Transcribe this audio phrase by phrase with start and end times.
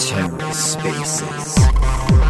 [0.00, 1.54] TerraSpaces.
[2.10, 2.29] Ding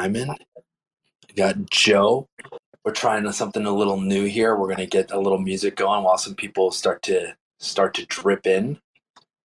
[0.00, 0.30] Diamond,
[1.28, 2.26] we got Joe.
[2.86, 4.56] We're trying something a little new here.
[4.56, 8.46] We're gonna get a little music going while some people start to start to drip
[8.46, 8.78] in.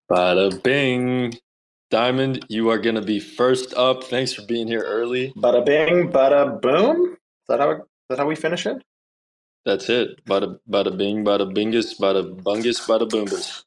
[0.08, 1.34] Bada bing.
[1.90, 4.04] Diamond, you are going to be first up.
[4.04, 5.32] Thanks for being here early.
[5.36, 7.12] Bada bing, bada boom.
[7.12, 8.82] Is that how, is that how we finish it?
[9.64, 10.24] That's it.
[10.24, 13.64] Bada, bada bing, bada bingus, bada bungus, bada boombus.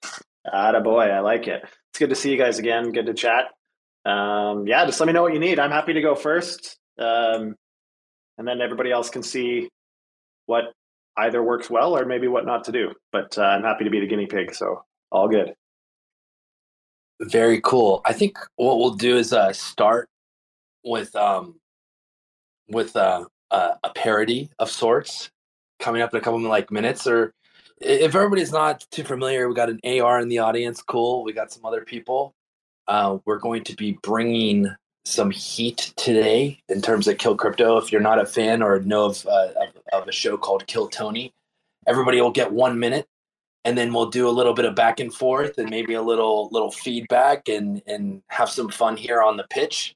[0.51, 1.63] Atta boy, I like it.
[1.63, 2.91] It's good to see you guys again.
[2.91, 3.45] Good to chat.
[4.07, 5.59] Um, yeah, just let me know what you need.
[5.59, 6.77] I'm happy to go first.
[6.97, 7.55] Um,
[8.37, 9.67] and then everybody else can see
[10.45, 10.65] what
[11.17, 12.93] either works well or maybe what not to do.
[13.11, 14.55] But uh, I'm happy to be the guinea pig.
[14.55, 15.53] So all good.
[17.19, 18.01] Very cool.
[18.05, 20.07] I think what we'll do is uh, start
[20.85, 21.55] with um,
[22.69, 25.31] with uh, uh, a parody of sorts
[25.79, 27.07] coming up in a couple of like minutes.
[27.07, 27.33] Or
[27.81, 30.81] if everybody's not too familiar, we got an AR in the audience.
[30.81, 31.23] Cool.
[31.23, 32.35] We got some other people.
[32.87, 34.67] Uh, we're going to be bringing
[35.05, 37.77] some heat today in terms of Kill Crypto.
[37.77, 40.87] If you're not a fan or know of, uh, of, of a show called Kill
[40.87, 41.33] Tony,
[41.85, 43.07] everybody will get one minute
[43.67, 46.47] and then we'll do a little bit of back and forth and maybe a little
[46.53, 49.93] little feedback and and have some fun here on the pitch.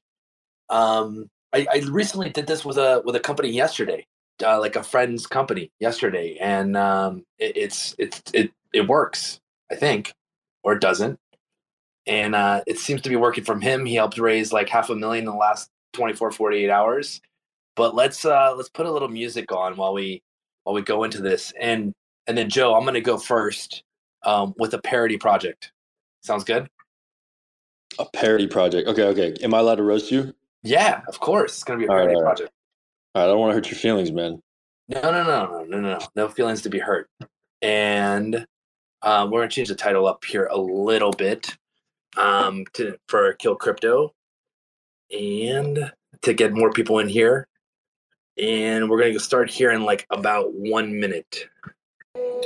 [0.68, 4.06] Um, I, I recently did this with a with a company yesterday,
[4.44, 9.76] uh, like a friend's company yesterday, and um, it, it's it's it it works, I
[9.76, 10.12] think,
[10.62, 11.18] or it doesn't,
[12.06, 13.86] and uh, it seems to be working from him.
[13.86, 17.20] He helped raise like half a million in the last 24, 48 hours.
[17.74, 20.22] But let's uh, let's put a little music on while we
[20.64, 21.92] while we go into this and
[22.26, 23.82] and then Joe, I'm going to go first
[24.24, 25.72] um, with a parody project.
[26.22, 26.68] Sounds good.
[27.98, 28.88] A parody project.
[28.88, 29.34] Okay, okay.
[29.42, 30.32] Am I allowed to roast you?
[30.62, 31.54] Yeah, of course.
[31.54, 32.26] It's going to be a parody all right.
[32.26, 32.52] project.
[33.14, 33.28] All right.
[33.28, 34.40] I don't want to hurt your feelings, man.
[34.88, 35.98] No, no, no, no, no, no, no.
[36.14, 37.08] No feelings to be hurt.
[37.60, 38.46] And
[39.02, 41.56] um, we're going to change the title up here a little bit
[42.16, 44.14] um, to for Kill Crypto,
[45.10, 45.92] and
[46.22, 47.46] to get more people in here.
[48.38, 51.48] And we're going to start here in like about one minute.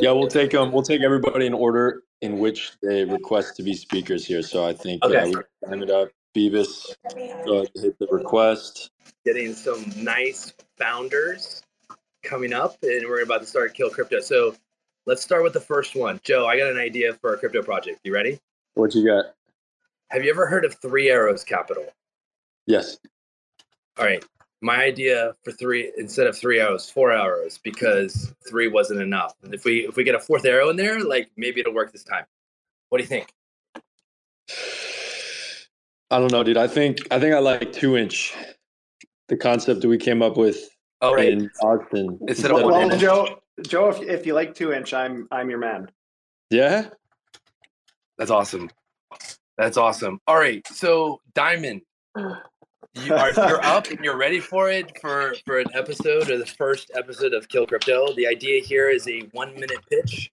[0.01, 3.75] Yeah, we'll take um, we'll take everybody in order in which they request to be
[3.75, 4.43] speakers here.
[4.43, 5.27] So I think uh, Okay.
[5.27, 6.09] we time it up.
[6.37, 6.95] Beavis,
[7.47, 8.91] go ahead hit the request.
[9.25, 11.63] getting some nice founders
[12.23, 14.21] coming up, and we're about to start Kill Crypto.
[14.21, 14.55] So
[15.07, 16.21] let's start with the first one.
[16.25, 18.01] Joe, I got an idea for a crypto project.
[18.05, 18.39] You ready?
[18.75, 19.36] What you got?
[20.11, 21.85] Have you ever heard of Three Arrows Capital?
[22.67, 22.99] Yes.
[23.99, 24.25] All right.
[24.63, 29.35] My idea for three instead of three arrows, four arrows, because three wasn't enough.
[29.43, 31.93] And if we if we get a fourth arrow in there, like maybe it'll work
[31.93, 32.25] this time.
[32.89, 33.33] What do you think?
[36.11, 36.57] I don't know, dude.
[36.57, 38.35] I think I think I like two inch.
[39.29, 41.33] The concept that we came up with All right.
[41.33, 42.19] in Austin.
[42.27, 43.01] Instead of Well, one inch.
[43.01, 45.91] Joe, Joe, if, if you like two inch, I'm I'm your man.
[46.51, 46.89] Yeah.
[48.19, 48.71] That's awesome.
[49.59, 50.21] That's awesome.
[50.27, 50.67] All right.
[50.69, 51.83] So Diamond,
[52.17, 56.47] you are you're up and you're ready for it for for an episode or the
[56.47, 58.13] first episode of Kill Crypto.
[58.15, 60.31] The idea here is a one minute pitch,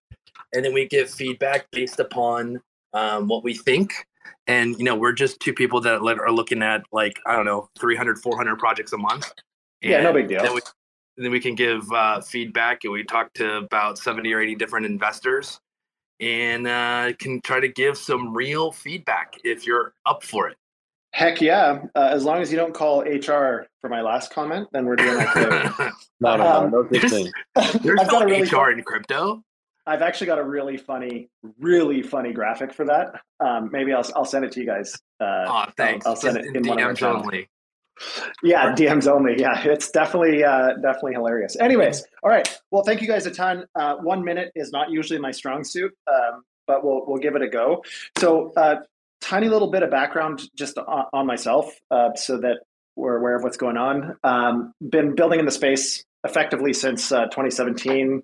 [0.54, 2.62] and then we give feedback based upon
[2.94, 3.94] um, what we think.
[4.48, 7.70] And you know, we're just two people that are looking at like I don't know,
[7.80, 9.32] 300, 400 projects a month.
[9.82, 10.42] Yeah, no big deal.
[10.42, 10.62] Then we,
[11.18, 14.86] then we can give uh, feedback, and we talk to about seventy or eighty different
[14.86, 15.60] investors,
[16.20, 20.58] and uh, can try to give some real feedback if you're up for it.
[21.12, 21.84] Heck yeah!
[21.96, 25.18] Uh, as long as you don't call HR for my last comment, then we're doing
[25.28, 25.90] okay.
[26.20, 27.32] No, no, Um, no, no there's- thing.
[27.84, 29.44] There's I've no got a really HR fun- in crypto.
[29.86, 31.28] I've actually got a really funny,
[31.60, 33.20] really funny graphic for that.
[33.42, 34.96] Um, maybe I'll I'll send it to you guys.
[35.20, 36.06] Uh, Oh, thanks.
[36.06, 37.24] I'll send Just it in in one of DMs channels.
[37.26, 37.50] only.
[38.42, 39.36] Yeah, DMs only.
[39.38, 41.56] Yeah, it's definitely uh, definitely hilarious.
[41.60, 42.48] Anyways, all right.
[42.72, 43.66] Well, thank you guys a ton.
[43.76, 47.42] Uh, one minute is not usually my strong suit, um, but we'll we'll give it
[47.42, 47.84] a go.
[48.18, 48.78] So, uh,
[49.22, 52.60] tiny little bit of background just on, on myself, uh, so that
[52.96, 54.18] we're aware of what's going on.
[54.24, 58.24] Um, been building in the space effectively since uh, 2017.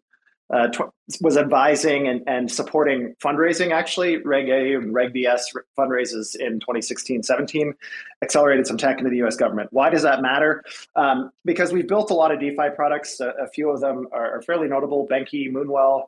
[0.51, 0.92] Uh, tw-
[1.22, 4.18] was advising and, and supporting fundraising actually.
[4.18, 5.42] Reg a and reg bs
[5.78, 7.74] fundraises in 2016-17
[8.24, 9.69] accelerated some tech into the us government.
[9.72, 10.63] Why does that matter?
[10.96, 13.19] Um, because we've built a lot of defi products.
[13.19, 15.07] A, a few of them are, are fairly notable.
[15.07, 16.06] Benqi moonwell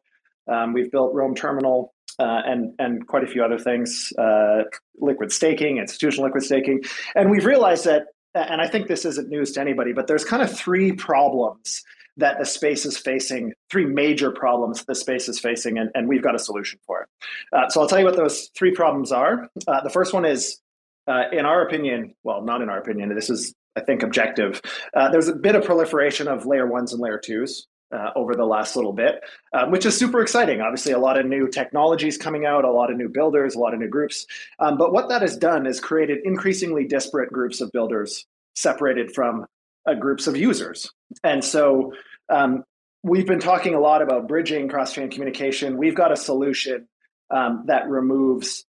[0.47, 4.63] um, we've built Rome Terminal uh, and and quite a few other things, uh,
[4.99, 6.83] liquid staking, institutional liquid staking,
[7.15, 8.07] and we've realized that.
[8.33, 11.83] And I think this isn't news to anybody, but there's kind of three problems
[12.17, 16.23] that the space is facing, three major problems the space is facing, and, and we've
[16.23, 17.09] got a solution for it.
[17.53, 19.49] Uh, so I'll tell you what those three problems are.
[19.67, 20.59] Uh, the first one is,
[21.07, 24.61] uh, in our opinion, well, not in our opinion, this is I think objective.
[24.93, 28.45] Uh, there's a bit of proliferation of layer ones and layer twos uh, over the
[28.45, 29.23] last little bit,
[29.53, 30.61] um, which is super exciting.
[30.61, 33.73] Obviously, a lot of new technologies coming out, a lot of new builders, a lot
[33.73, 34.25] of new groups.
[34.59, 38.25] Um, but what that has done is created increasingly disparate groups of builders
[38.55, 39.45] separated from
[39.85, 40.91] uh, groups of users.
[41.23, 41.93] And so
[42.29, 42.63] um,
[43.03, 45.77] we've been talking a lot about bridging cross chain communication.
[45.77, 46.87] We've got a solution
[47.29, 48.65] um, that removes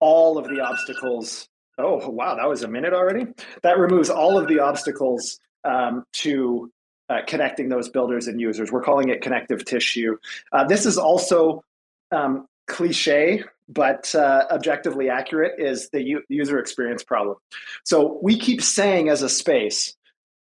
[0.00, 1.48] all of the obstacles.
[1.78, 3.26] Oh, wow, that was a minute already.
[3.62, 6.70] That removes all of the obstacles um, to
[7.08, 8.72] uh, connecting those builders and users.
[8.72, 10.16] We're calling it connective tissue.
[10.52, 11.62] Uh, this is also
[12.10, 17.36] um, cliche, but uh, objectively accurate is the u- user experience problem.
[17.84, 19.94] So we keep saying as a space,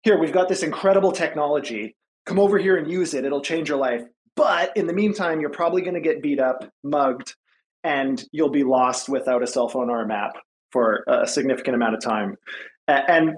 [0.03, 1.95] here, we've got this incredible technology.
[2.25, 3.25] Come over here and use it.
[3.25, 4.03] It'll change your life.
[4.35, 7.35] But in the meantime, you're probably going to get beat up, mugged,
[7.83, 10.37] and you'll be lost without a cell phone or a map
[10.71, 12.37] for a significant amount of time.
[12.87, 13.37] And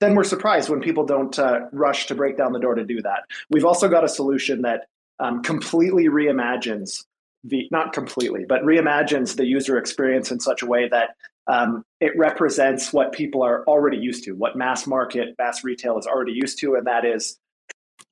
[0.00, 3.00] then we're surprised when people don't uh, rush to break down the door to do
[3.02, 3.20] that.
[3.50, 4.88] We've also got a solution that
[5.18, 7.04] um, completely reimagines
[7.44, 11.10] the not completely, but reimagines the user experience in such a way that
[11.48, 16.06] um, it represents what people are already used to, what mass market, mass retail is
[16.06, 17.38] already used to, and that is.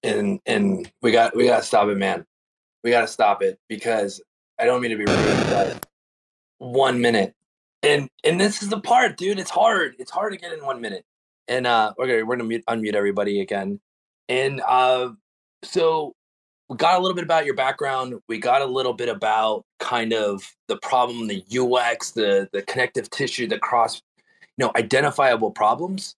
[0.02, 2.24] And and we got we got to stop it, man.
[2.82, 4.22] We got to stop it because
[4.58, 5.86] I don't mean to be rude, but
[6.58, 7.34] one minute,
[7.82, 9.38] and and this is the part, dude.
[9.38, 9.96] It's hard.
[9.98, 11.04] It's hard to get in one minute
[11.48, 13.80] and uh okay we're gonna mute, unmute everybody again
[14.28, 15.10] and uh
[15.62, 16.14] so
[16.68, 20.12] we got a little bit about your background we got a little bit about kind
[20.12, 24.02] of the problem the ux the the connective tissue the cross
[24.56, 26.16] you know identifiable problems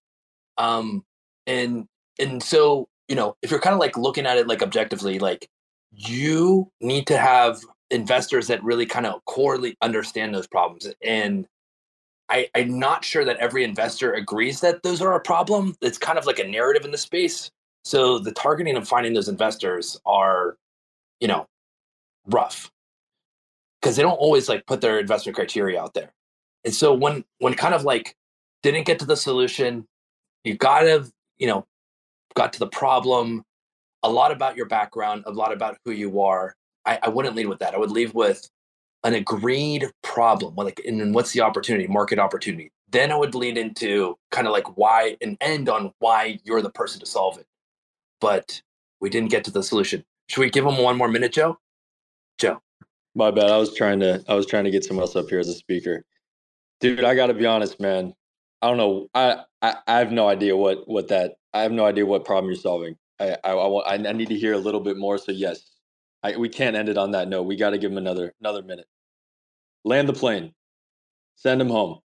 [0.57, 1.03] um
[1.45, 1.87] and
[2.19, 5.47] and so you know if you're kind of like looking at it like objectively like
[5.91, 7.59] you need to have
[7.89, 11.47] investors that really kind of corely understand those problems and
[12.29, 15.75] I, I'm not sure that every investor agrees that those are a problem.
[15.81, 17.51] It's kind of like a narrative in the space.
[17.87, 20.57] So the targeting of finding those investors are,
[21.21, 21.47] you know,
[22.25, 22.69] rough
[23.81, 26.11] because they don't always like put their investment criteria out there.
[26.65, 28.13] And so when when kind of like
[28.61, 29.87] didn't get to the solution,
[30.43, 31.65] you gotta, you know,
[32.35, 33.45] got to the problem,
[34.03, 36.55] a lot about your background, a lot about who you are.
[36.85, 37.73] I, I wouldn't lead with that.
[37.73, 38.49] I would leave with
[39.05, 44.17] an agreed problem like and what's the opportunity market opportunity then i would lead into
[44.31, 47.45] kind of like why and end on why you're the person to solve it
[48.19, 48.61] but
[48.99, 51.57] we didn't get to the solution should we give him one more minute joe
[52.37, 52.61] joe
[53.15, 55.39] my bad i was trying to i was trying to get someone else up here
[55.39, 56.03] as a speaker
[56.79, 58.13] dude i gotta be honest man
[58.61, 61.85] i don't know i i, I have no idea what what that i have no
[61.85, 64.97] idea what problem you're solving i i, I, I need to hear a little bit
[64.97, 65.77] more so yes
[66.23, 67.43] I, we can't end it on that note.
[67.43, 68.87] We got to give him another another minute.
[69.83, 70.53] Land the plane.
[71.35, 71.99] Send him home.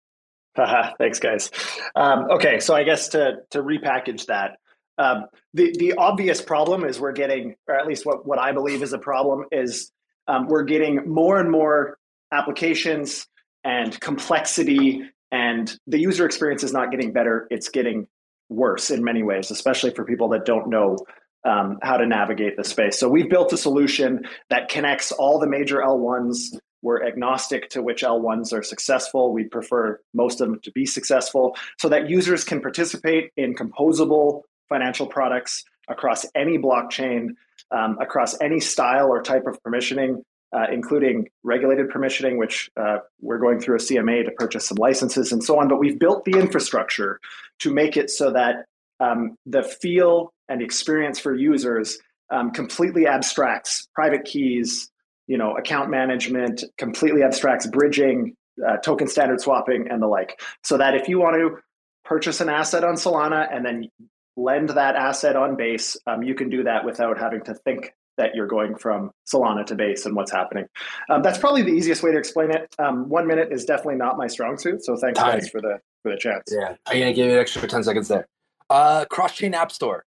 [0.99, 1.51] Thanks, guys.
[1.95, 4.59] Um, okay, so I guess to to repackage that,
[4.99, 8.83] um, the the obvious problem is we're getting, or at least what what I believe
[8.83, 9.91] is a problem is
[10.27, 11.99] um, we're getting more and more
[12.33, 13.27] applications
[13.65, 18.09] and complexity, and the user experience is not getting better; it's getting
[18.49, 20.99] worse in many ways, especially for people that don't know
[21.45, 22.99] um, how to navigate the space.
[22.99, 26.59] So we've built a solution that connects all the major L1s.
[26.83, 29.33] We're agnostic to which L1s are successful.
[29.33, 34.43] We prefer most of them to be successful so that users can participate in composable
[34.69, 37.31] financial products across any blockchain,
[37.71, 40.23] um, across any style or type of permissioning,
[40.53, 45.33] uh, including regulated permissioning, which uh, we're going through a CMA to purchase some licenses
[45.33, 45.69] and so on.
[45.69, 47.21] But we've built the infrastructure
[47.61, 48.67] to make it so that
[49.01, 51.99] um, the feel and experience for users
[52.31, 54.91] um, completely abstracts private keys,
[55.27, 58.35] you know, account management, completely abstracts bridging,
[58.67, 60.41] uh, token standard swapping, and the like.
[60.65, 61.59] So that if you want to
[62.05, 63.89] purchase an asset on Solana and then
[64.39, 68.35] lend that asset on Base, um, you can do that without having to think that
[68.35, 70.67] you're going from Solana to Base and what's happening.
[71.11, 72.75] Um, that's probably the easiest way to explain it.
[72.79, 75.39] Um, one minute is definitely not my strong suit, so thanks Time.
[75.39, 76.45] guys for the for the chance.
[76.51, 78.27] Yeah, I'm gonna give you an extra ten seconds there.
[78.71, 80.05] Uh, cross chain app store.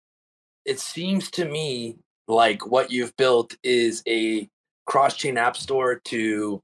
[0.66, 1.98] It seems to me
[2.28, 4.48] like what you've built is a
[4.86, 6.62] cross-chain app store to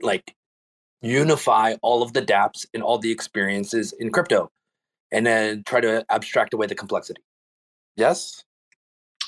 [0.00, 0.34] like
[1.00, 4.50] unify all of the dApps and all the experiences in crypto
[5.12, 7.22] and then try to abstract away the complexity.
[7.96, 8.42] Yes?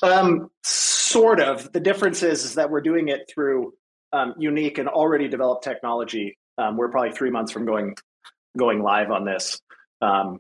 [0.02, 1.70] Um, sort of.
[1.72, 3.74] The difference is, is that we're doing it through
[4.12, 6.38] um, unique and already developed technology.
[6.58, 7.94] Um, we're probably three months from going
[8.56, 9.60] going live on this.
[10.00, 10.38] Um,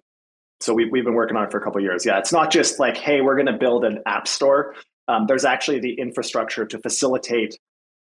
[0.60, 2.06] so we've, we've been working on it for a couple years.
[2.06, 4.74] Yeah, it's not just like, hey, we're going to build an app store.
[5.08, 7.58] Um, there's actually the infrastructure to facilitate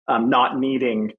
[0.09, 1.13] um, not needing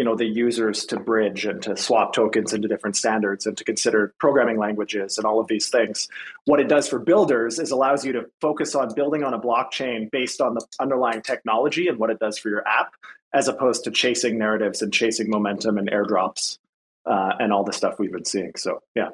[0.00, 3.64] you know the users to bridge and to swap tokens into different standards and to
[3.64, 6.08] consider programming languages and all of these things.
[6.46, 10.10] What it does for builders is allows you to focus on building on a blockchain
[10.10, 12.94] based on the underlying technology and what it does for your app
[13.34, 16.56] as opposed to chasing narratives and chasing momentum and airdrops
[17.04, 18.52] uh, and all the stuff we've been seeing.
[18.56, 19.10] So yeah.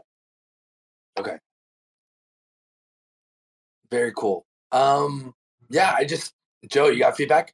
[1.19, 1.39] Okay.
[3.91, 4.47] Very cool.
[4.71, 5.35] Um
[5.69, 6.33] yeah i just
[6.69, 7.53] joe you got feedback?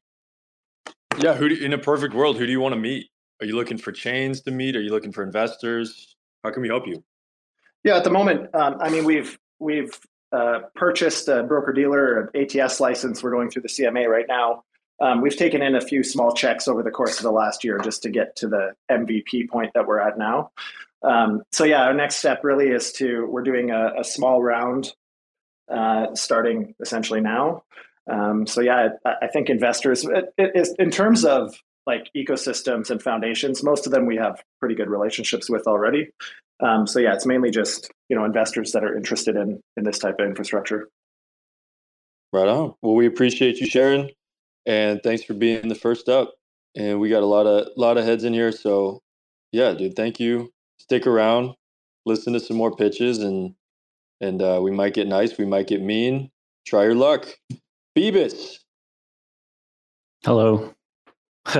[1.16, 3.08] Yeah who do, in a perfect world who do you want to meet
[3.42, 4.76] are you looking for chains to meet?
[4.76, 6.14] Are you looking for investors?
[6.44, 7.02] How can we help you?
[7.82, 9.98] Yeah, at the moment, um, I mean, we've we've
[10.30, 13.20] uh, purchased a broker dealer ATS license.
[13.20, 14.62] We're going through the CMA right now.
[15.00, 17.78] Um, we've taken in a few small checks over the course of the last year
[17.80, 20.52] just to get to the MVP point that we're at now.
[21.02, 24.92] Um, so yeah, our next step really is to we're doing a, a small round
[25.68, 27.64] uh, starting essentially now.
[28.08, 33.02] Um, so yeah, I, I think investors, it, it, in terms of like ecosystems and
[33.02, 33.62] foundations.
[33.62, 36.10] Most of them we have pretty good relationships with already.
[36.60, 39.98] Um, so yeah, it's mainly just you know investors that are interested in in this
[39.98, 40.88] type of infrastructure.
[42.32, 42.74] Right on.
[42.82, 44.10] Well, we appreciate you sharing,
[44.64, 46.32] and thanks for being the first up.
[46.74, 49.00] And we got a lot of lot of heads in here, so
[49.50, 50.50] yeah, dude, thank you.
[50.78, 51.54] Stick around,
[52.06, 53.54] listen to some more pitches, and
[54.20, 56.30] and uh, we might get nice, we might get mean.
[56.66, 57.26] Try your luck,
[57.96, 58.58] Beebus.
[60.24, 60.72] Hello.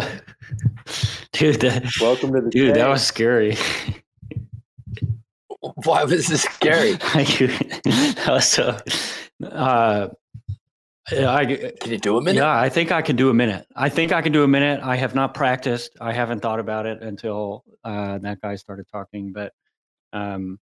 [1.32, 2.74] dude, that, welcome to the dude.
[2.74, 2.80] Day.
[2.80, 3.56] That was scary.
[5.84, 6.92] Why was this scary?
[6.92, 8.78] that was so.
[9.44, 10.08] Uh,
[11.10, 11.44] I,
[11.80, 12.38] can you do a minute?
[12.40, 13.66] Yeah, I think I can do a minute.
[13.74, 14.80] I think I can do a minute.
[14.82, 15.96] I have not practiced.
[16.00, 19.32] I haven't thought about it until uh, that guy started talking.
[19.32, 19.52] But
[20.12, 20.60] um,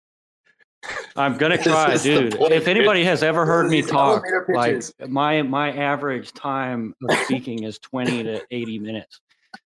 [1.15, 2.35] I'm gonna try, dude.
[2.39, 7.79] If anybody has ever heard me talk, like my my average time of speaking is
[7.79, 9.21] 20 to 80 minutes.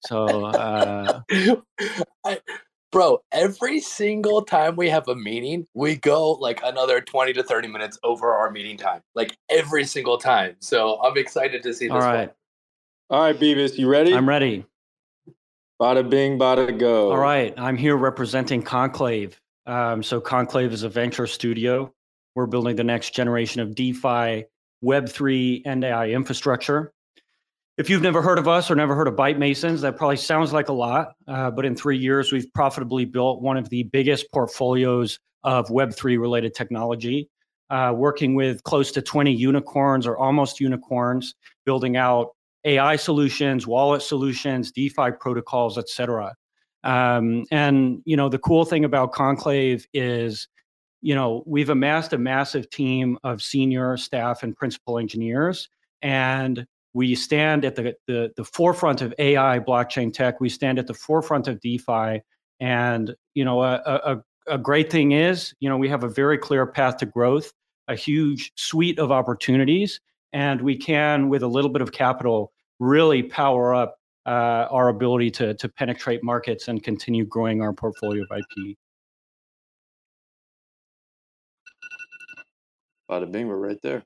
[0.01, 1.21] So, uh,
[2.25, 2.39] I,
[2.91, 7.67] bro, every single time we have a meeting, we go like another 20 to 30
[7.67, 10.55] minutes over our meeting time, like every single time.
[10.59, 11.93] So I'm excited to see this.
[11.93, 13.19] All right, one.
[13.19, 14.13] all right, Beavis, you ready?
[14.13, 14.65] I'm ready.
[15.81, 17.11] Bada bing, bada go.
[17.11, 19.39] All right, I'm here representing Conclave.
[19.71, 21.93] Um, so Conclave is a venture studio.
[22.35, 24.43] We're building the next generation of DeFi,
[24.83, 26.91] Web3, and AI infrastructure.
[27.77, 30.51] If you've never heard of us or never heard of Byte Masons, that probably sounds
[30.51, 31.13] like a lot.
[31.25, 36.19] Uh, but in three years, we've profitably built one of the biggest portfolios of Web3
[36.19, 37.29] related technology,
[37.69, 41.33] uh, working with close to 20 unicorns or almost unicorns,
[41.65, 42.31] building out
[42.65, 46.35] AI solutions, wallet solutions, DeFi protocols, et cetera.
[46.83, 50.47] Um, and you know, the cool thing about Conclave is,
[51.01, 55.69] you know, we've amassed a massive team of senior staff and principal engineers,
[56.01, 60.41] and we stand at the, the, the forefront of AI blockchain tech.
[60.41, 62.21] We stand at the forefront of DeFi,
[62.59, 66.37] and you know, a, a, a great thing is, you know, we have a very
[66.37, 67.51] clear path to growth,
[67.87, 69.99] a huge suite of opportunities,
[70.33, 75.31] and we can, with a little bit of capital, really power up uh, our ability
[75.31, 78.77] to to penetrate markets and continue growing our portfolio of IP.
[83.09, 84.03] Bada bing, we're right there.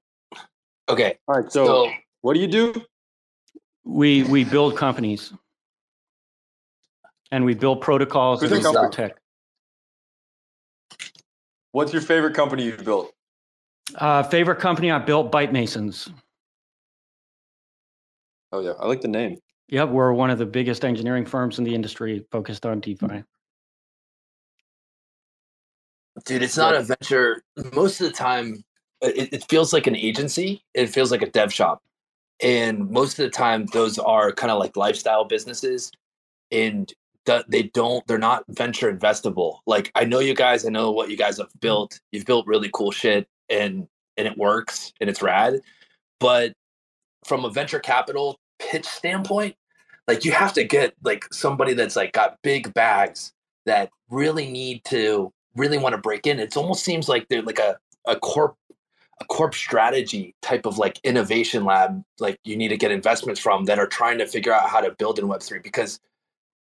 [0.90, 1.18] Okay.
[1.28, 1.52] All right.
[1.52, 1.92] So, so
[2.22, 2.74] what do you do?
[3.84, 5.32] We we build companies,
[7.32, 9.16] and we build protocols and we tech.
[11.72, 13.14] What's your favorite company you've built?
[13.96, 16.10] Uh, favorite company I built, Byte Masons.
[18.52, 19.38] Oh yeah, I like the name.
[19.70, 23.06] Yep, we're one of the biggest engineering firms in the industry focused on DeFi.
[23.08, 23.20] Mm-hmm.
[26.26, 27.44] Dude, it's not a venture.
[27.74, 28.64] Most of the time,
[29.02, 30.64] it, it, feels like an agency.
[30.74, 31.84] It feels like a dev shop,
[32.42, 35.92] and most of the time, those are kind of like lifestyle businesses,
[36.52, 36.92] and
[37.50, 38.06] they don't.
[38.08, 39.58] They're not venture investable.
[39.66, 40.66] Like I know you guys.
[40.66, 41.60] I know what you guys have mm-hmm.
[41.60, 42.00] built.
[42.12, 45.60] You've built really cool shit, and and it works, and it's rad.
[46.22, 46.54] But
[47.26, 49.56] from a venture capital pitch standpoint,
[50.08, 53.34] like you have to get like somebody that's like got big bags
[53.66, 56.40] that really need to really want to break in.
[56.40, 58.56] It almost seems like they're like a a corp
[59.22, 63.66] a corp strategy type of like innovation lab like you need to get investments from
[63.66, 66.00] that are trying to figure out how to build in web3 because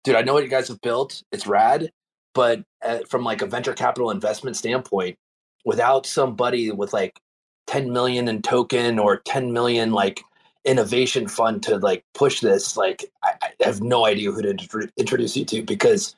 [0.04, 1.90] dude i know what you guys have built it's rad
[2.32, 5.16] but uh, from like a venture capital investment standpoint
[5.64, 7.18] without somebody with like
[7.66, 10.22] 10 million in token or 10 million like
[10.64, 14.88] innovation fund to like push this like i, I have no idea who to intro-
[14.97, 16.16] introduce you to because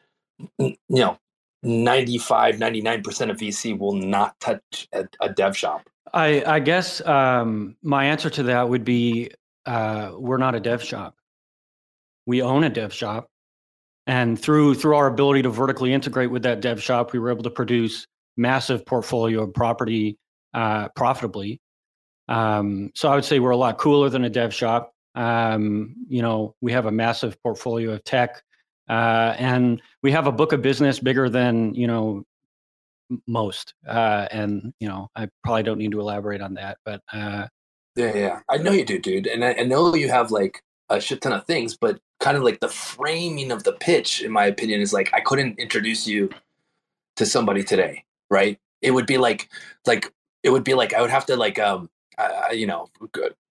[0.59, 1.19] you know
[1.63, 7.77] 95 99% of vc will not touch a, a dev shop I, I guess um,
[7.83, 9.31] my answer to that would be
[9.67, 11.15] uh, we're not a dev shop.
[12.27, 13.29] We own a dev shop,
[14.07, 17.43] and through through our ability to vertically integrate with that dev shop, we were able
[17.43, 20.17] to produce massive portfolio of property
[20.55, 21.61] uh, profitably.
[22.29, 24.93] Um, so I would say we're a lot cooler than a dev shop.
[25.15, 28.43] Um, you know, we have a massive portfolio of tech,
[28.89, 32.25] uh, and we have a book of business bigger than you know
[33.27, 33.75] most.
[33.87, 37.47] Uh, and you know, I probably don't need to elaborate on that, but uh,
[37.97, 41.01] yeah, yeah, I know you do, dude, and I, I know you have like a
[41.01, 44.45] shit ton of things, but kind of like the framing of the pitch, in my
[44.45, 46.31] opinion, is like I couldn't introduce you
[47.17, 48.59] to somebody today, right?
[48.83, 49.49] It would be like,
[49.87, 51.89] like it would be like I would have to like, um,
[52.19, 52.89] I, you know,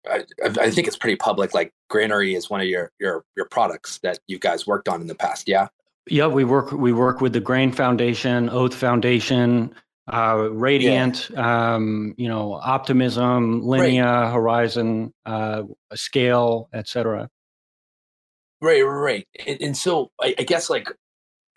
[0.10, 1.54] I, I think it's pretty public.
[1.54, 5.08] Like Granary is one of your your your products that you guys worked on in
[5.08, 5.68] the past, yeah.
[6.08, 9.74] Yeah, we work we work with the Grain Foundation, Oath Foundation,
[10.08, 11.76] uh, Radiant, yeah.
[11.76, 14.34] um, you know, Optimism, Linea, right.
[14.34, 15.64] Horizon, uh,
[15.96, 17.30] Scale, etc.
[18.62, 20.88] Right, right, and, and so I, I, guess like,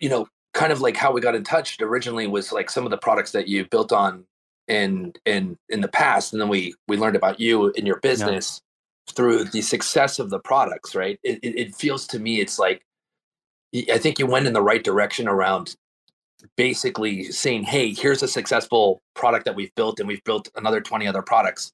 [0.00, 2.90] you know, kind of like how we got in touch originally was like some of
[2.90, 4.24] the products that you built on
[4.68, 8.60] in in in the past, and then we we learned about you and your business
[9.08, 9.14] yeah.
[9.14, 10.94] through the success of the products.
[10.94, 12.82] Right, it, it, it feels to me it's like
[13.74, 15.76] I think you went in the right direction around
[16.56, 21.06] basically saying, "Hey, here's a successful product that we've built, and we've built another 20
[21.06, 21.72] other products.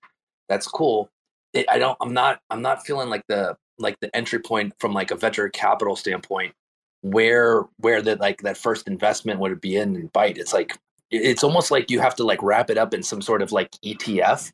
[0.49, 1.11] That's cool."
[1.53, 1.97] It, I don't.
[2.01, 2.41] I'm not.
[2.51, 6.55] I'm not feeling like the like the entry point from like a venture capital standpoint,
[7.03, 10.39] where where that like that first investment would be in and bite.
[10.39, 10.77] It's like
[11.15, 13.71] it's almost like you have to like wrap it up in some sort of like
[13.85, 14.53] ETF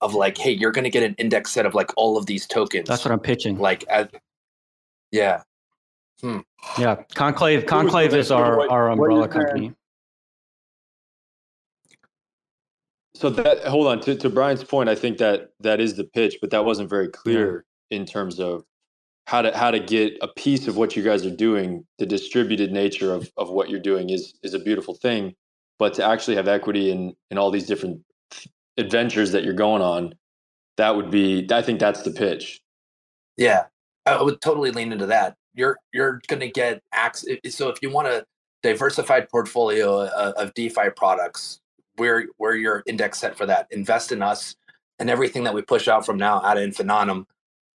[0.00, 2.46] of like, hey, you're going to get an index set of like all of these
[2.46, 2.88] tokens.
[2.88, 3.58] That's what I'm pitching.
[3.58, 4.08] Like, as,
[5.12, 5.42] yeah,
[6.22, 6.38] Hmm.
[6.78, 7.66] Yeah, Conclave.
[7.66, 9.72] Conclave is our our umbrella company.
[13.14, 16.38] So that hold on to, to Brian's point, I think that that is the pitch,
[16.40, 17.98] but that wasn't very clear yeah.
[17.98, 18.64] in terms of
[19.26, 21.84] how to how to get a piece of what you guys are doing.
[21.98, 25.34] The distributed nature of of what you're doing is is a beautiful thing,
[25.78, 28.00] but to actually have equity in in all these different
[28.76, 30.14] adventures that you're going on,
[30.76, 31.46] that would be.
[31.50, 32.60] I think that's the pitch.
[33.36, 33.64] Yeah,
[34.06, 37.36] I would totally lean into that you're you're going to get access.
[37.50, 38.24] So if you want a
[38.62, 41.60] diversified portfolio of, of DeFi products,
[41.98, 43.66] we're we're your index set for that.
[43.70, 44.56] Invest in us,
[44.98, 47.26] and everything that we push out from now ad infinitum,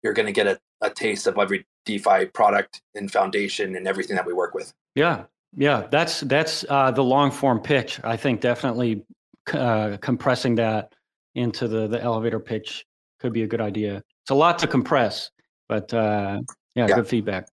[0.03, 4.15] you're going to get a, a taste of every DeFi product and foundation and everything
[4.15, 4.73] that we work with.
[4.95, 5.23] Yeah,
[5.55, 7.99] yeah, that's that's uh, the long form pitch.
[8.03, 9.03] I think definitely
[9.53, 10.93] uh, compressing that
[11.35, 12.85] into the the elevator pitch
[13.19, 13.97] could be a good idea.
[14.23, 15.29] It's a lot to compress,
[15.69, 16.41] but uh,
[16.75, 17.47] yeah, yeah, good feedback.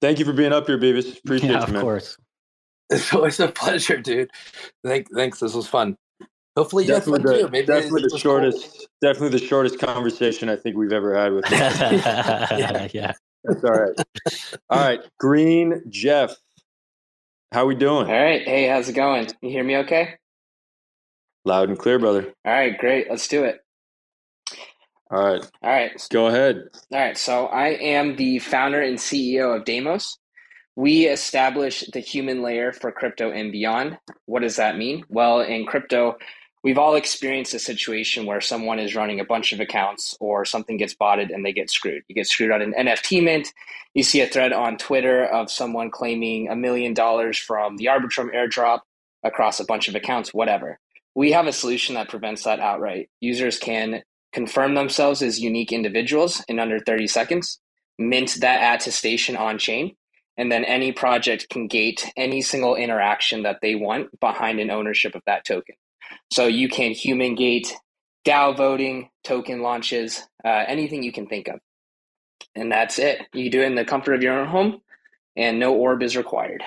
[0.00, 1.18] Thank you for being up here, Beavis.
[1.24, 1.76] Appreciate yeah, you, man.
[1.76, 2.16] Of course.
[2.90, 4.30] It's always a pleasure, dude.
[4.84, 5.40] Thank, thanks.
[5.40, 5.96] This was fun.
[6.56, 7.50] Hopefully, you definitely had fun the, too.
[7.50, 8.86] Maybe definitely the shortest, cool.
[9.02, 11.44] definitely the shortest conversation I think we've ever had with.
[11.50, 13.12] yeah, yeah.
[13.46, 13.94] That's all right.
[14.70, 16.34] All right, Green Jeff,
[17.52, 18.06] how we doing?
[18.06, 18.42] All right.
[18.42, 19.28] Hey, how's it going?
[19.42, 20.16] You hear me okay?
[21.44, 22.32] Loud and clear, brother.
[22.44, 23.08] All right, great.
[23.10, 23.60] Let's do it.
[25.10, 25.46] All right.
[25.62, 26.08] All right.
[26.10, 26.64] Go ahead.
[26.92, 27.16] All right.
[27.16, 30.18] So I am the founder and CEO of Deimos.
[30.76, 33.98] We establish the human layer for crypto and beyond.
[34.26, 35.04] What does that mean?
[35.08, 36.16] Well, in crypto,
[36.66, 40.76] we've all experienced a situation where someone is running a bunch of accounts or something
[40.76, 42.02] gets botted and they get screwed.
[42.08, 43.52] You get screwed on an NFT mint.
[43.94, 48.34] You see a thread on Twitter of someone claiming a million dollars from the Arbitrum
[48.34, 48.80] airdrop
[49.22, 50.80] across a bunch of accounts, whatever.
[51.14, 53.10] We have a solution that prevents that outright.
[53.20, 54.02] Users can
[54.32, 57.60] confirm themselves as unique individuals in under 30 seconds,
[57.96, 59.94] mint that attestation on chain,
[60.36, 65.14] and then any project can gate any single interaction that they want behind an ownership
[65.14, 65.76] of that token.
[66.32, 67.74] So you can human gate
[68.26, 71.60] DAO voting, token launches, uh, anything you can think of.
[72.54, 73.22] And that's it.
[73.32, 74.80] You do it in the comfort of your own home,
[75.36, 76.62] and no orb is required.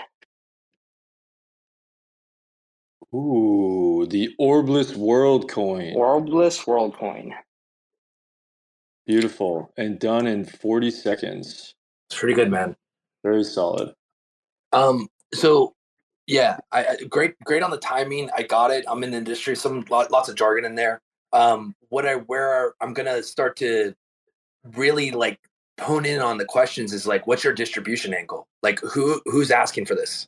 [3.14, 5.96] Ooh, the Orbless Worldcoin.
[5.96, 7.32] Orbless Worldcoin.
[9.08, 9.72] Beautiful.
[9.78, 11.74] And done in 40 seconds.
[12.10, 12.76] It's pretty good, man.
[13.24, 13.94] Very solid.
[14.72, 15.74] Um, so
[16.30, 18.30] Yeah, I, I, great, great on the timing.
[18.38, 18.86] I got it.
[18.88, 19.56] I'm in the industry.
[19.56, 21.02] Some lots of jargon in there.
[21.34, 23.96] Um, what I where I'm gonna start to
[24.76, 25.40] really like
[25.82, 28.48] hone in on the questions is like, what's your distribution angle?
[28.62, 30.28] Like, who who's asking for this?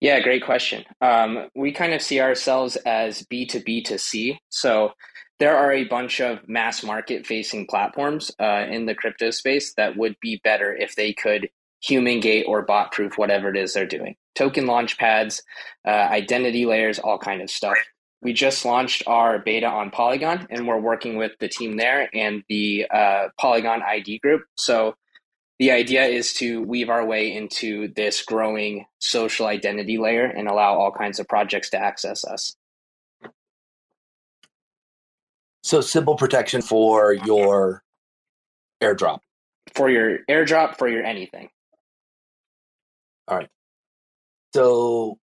[0.00, 0.84] Yeah, great question.
[1.00, 4.40] Um, we kind of see ourselves as B to B to C.
[4.48, 4.94] So
[5.38, 9.96] there are a bunch of mass market facing platforms uh, in the crypto space that
[9.96, 11.48] would be better if they could
[11.82, 14.16] human gate or bot proof whatever it is they're doing.
[14.34, 15.42] Token launch pads,
[15.86, 17.76] uh, identity layers, all kind of stuff.
[18.22, 22.42] We just launched our beta on Polygon, and we're working with the team there and
[22.48, 24.42] the uh, Polygon ID group.
[24.56, 24.94] So
[25.58, 30.74] the idea is to weave our way into this growing social identity layer and allow
[30.74, 32.56] all kinds of projects to access us.
[35.62, 37.82] So Sybil protection for your
[38.82, 39.20] airdrop.
[39.74, 41.48] For your airdrop, for your anything.
[43.28, 43.48] All right.
[44.54, 45.18] So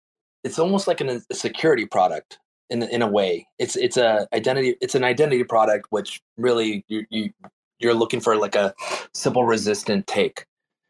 [0.42, 2.38] it's almost like an, a security product
[2.70, 3.46] in in a way.
[3.58, 4.76] It's it's a identity.
[4.80, 7.30] It's an identity product, which really you you
[7.78, 8.74] you're looking for like a
[9.12, 10.46] Sybil resistant take.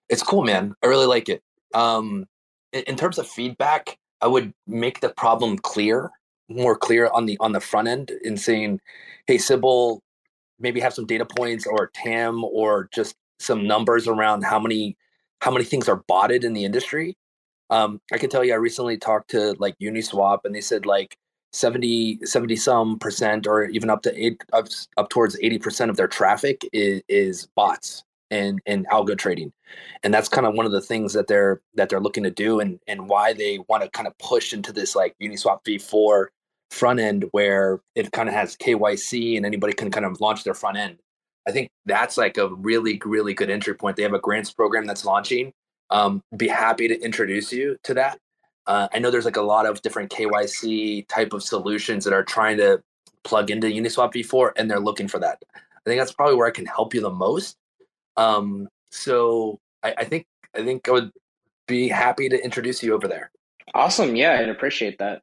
[0.09, 0.77] It's cool, man.
[0.85, 1.43] I really like it.
[1.75, 2.27] Um,
[2.73, 6.11] in, in terms of feedback, I would make the problem clear,
[6.49, 8.81] more clear on the on the front end, in saying,
[9.27, 10.01] "Hey, Sybil,
[10.61, 14.97] maybe have some data points or TAM or just some numbers around how many
[15.41, 17.17] how many things are botted in the industry."
[17.71, 21.17] Um, I can tell you, I recently talked to like Uniswap, and they said like
[21.53, 25.97] 70 70 some percent or even up to eight up, up towards 80 percent of
[25.97, 29.53] their traffic is, is bots and and algo trading.
[30.03, 32.61] And that's kind of one of the things that they're that they're looking to do
[32.61, 36.27] and and why they want to kind of push into this like uniswap v4
[36.71, 40.55] front end where it kind of has kyc and anybody can kind of launch their
[40.55, 40.99] front end.
[41.47, 43.97] I think that's like a really really good entry point.
[43.97, 45.53] They have a grants program that's launching
[45.91, 48.19] um, be happy to introduce you to that
[48.69, 52.23] uh, I know there's like a lot of different KYC type of solutions that are
[52.23, 52.83] trying to
[53.25, 55.43] plug into Uniswap v4, and they're looking for that.
[55.55, 57.57] I think that's probably where I can help you the most.
[58.19, 61.11] Um, so I, I think I think I would
[61.67, 63.31] be happy to introduce you over there.
[63.75, 64.15] Awesome.
[64.15, 65.23] Yeah, I'd appreciate that.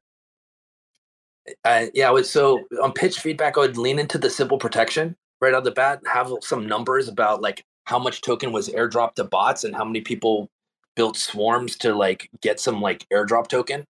[1.63, 2.19] Uh, yeah.
[2.23, 6.01] So on pitch feedback, I would lean into the Sybil protection right out the bat.
[6.11, 10.01] Have some numbers about like how much token was airdropped to bots and how many
[10.01, 10.49] people
[10.95, 13.85] built swarms to like get some like airdrop token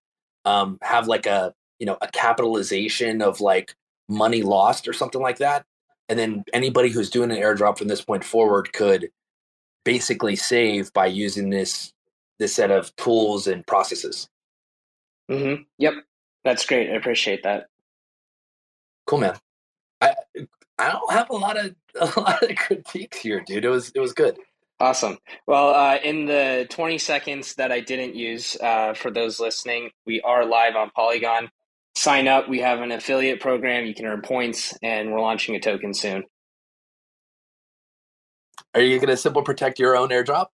[0.44, 3.74] um have like a you know a capitalization of like
[4.08, 5.64] money lost or something like that
[6.10, 9.10] and then anybody who's doing an airdrop from this point forward could
[9.84, 11.92] basically save by using this
[12.38, 14.28] this set of tools and processes.
[15.30, 15.62] Mm-hmm.
[15.78, 15.94] yep.
[16.42, 16.90] That's great.
[16.90, 17.66] I appreciate that.
[19.06, 19.36] Cool man.
[20.00, 20.14] I
[20.78, 21.74] i don't have a lot of
[22.16, 23.64] a lot of critiques here dude.
[23.64, 24.36] It was it was good
[24.80, 25.18] Awesome.
[25.46, 30.22] Well, uh, in the 20 seconds that I didn't use uh, for those listening, we
[30.22, 31.50] are live on Polygon.
[31.94, 32.48] Sign up.
[32.48, 33.84] We have an affiliate program.
[33.84, 36.24] You can earn points, and we're launching a token soon.
[38.74, 40.46] Are you going to Sybil protect your own airdrop?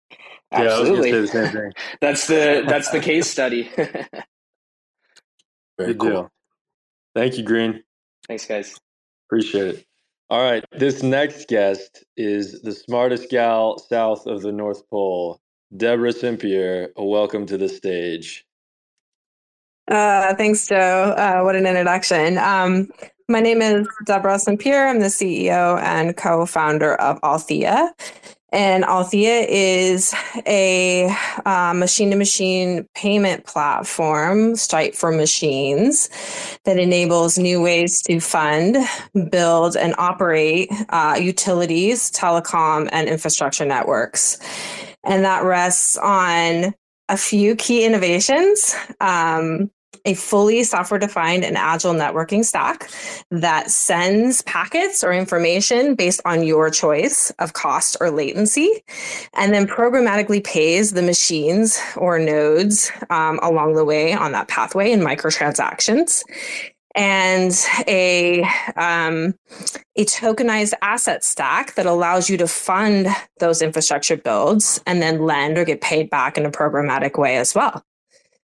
[0.50, 1.10] Absolutely.
[1.10, 3.70] Yeah, the that's the that's the case study.
[3.76, 3.92] Very
[5.78, 6.10] Good cool.
[6.10, 6.30] deal.
[7.14, 7.84] Thank you, Green.
[8.26, 8.76] Thanks, guys.
[9.28, 9.86] Appreciate it.
[10.28, 10.64] All right.
[10.72, 15.40] This next guest is the smartest gal south of the North Pole,
[15.76, 16.88] Deborah Simpier.
[16.96, 18.44] Welcome to the stage.
[19.88, 21.14] Uh, thanks, Joe.
[21.16, 22.38] Uh, what an introduction.
[22.38, 22.90] Um,
[23.28, 24.90] my name is Deborah Simpier.
[24.90, 27.94] I'm the CEO and co founder of Althea.
[28.56, 30.14] And Althea is
[30.46, 31.14] a
[31.74, 36.08] machine to machine payment platform, Stripe for machines,
[36.64, 38.78] that enables new ways to fund,
[39.30, 44.38] build, and operate uh, utilities, telecom, and infrastructure networks.
[45.04, 46.74] And that rests on
[47.10, 48.74] a few key innovations.
[49.02, 49.70] Um,
[50.06, 52.88] a fully software defined and agile networking stack
[53.30, 58.82] that sends packets or information based on your choice of cost or latency,
[59.34, 64.90] and then programmatically pays the machines or nodes um, along the way on that pathway
[64.90, 66.22] in microtransactions
[66.96, 67.52] and
[67.86, 68.42] a
[68.76, 69.34] um,
[69.96, 73.06] a tokenized asset stack that allows you to fund
[73.38, 77.54] those infrastructure builds and then lend or get paid back in a programmatic way as
[77.54, 77.84] well.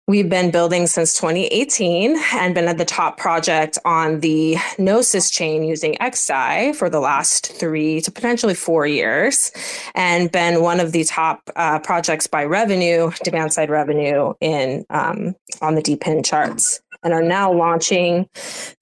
[0.10, 5.64] We've been building since 2018 and been at the top project on the Gnosis chain
[5.64, 9.52] using XDAI for the last three to potentially four years,
[9.94, 15.36] and been one of the top uh, projects by revenue, demand side revenue in um,
[15.62, 18.28] on the DePIN charts, and are now launching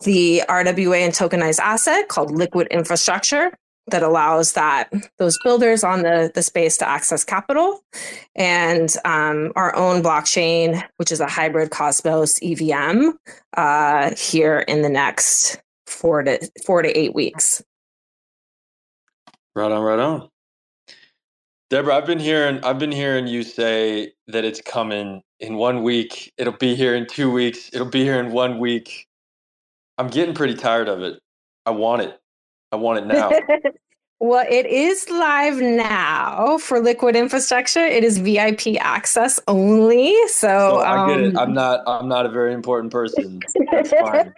[0.05, 3.51] the RWA and tokenized asset called Liquid Infrastructure
[3.87, 7.81] that allows that those builders on the, the space to access capital
[8.35, 13.11] and um, our own blockchain, which is a hybrid Cosmos EVM,
[13.55, 17.63] uh, here in the next four to four to eight weeks.
[19.55, 20.29] Right on, right on.
[21.69, 26.31] Deborah, I've been hearing I've been hearing you say that it's coming in one week.
[26.37, 27.69] It'll be here in two weeks.
[27.73, 29.07] It'll be here in one week.
[29.97, 31.19] I'm getting pretty tired of it.
[31.65, 32.19] I want it.
[32.71, 33.31] I want it now.
[34.19, 37.85] Well, it is live now for Liquid Infrastructure.
[37.85, 40.15] It is VIP access only.
[40.29, 41.37] So, so I um, get it.
[41.37, 41.83] I'm not.
[41.85, 43.39] I'm not a very important person.
[43.71, 44.33] That's fine.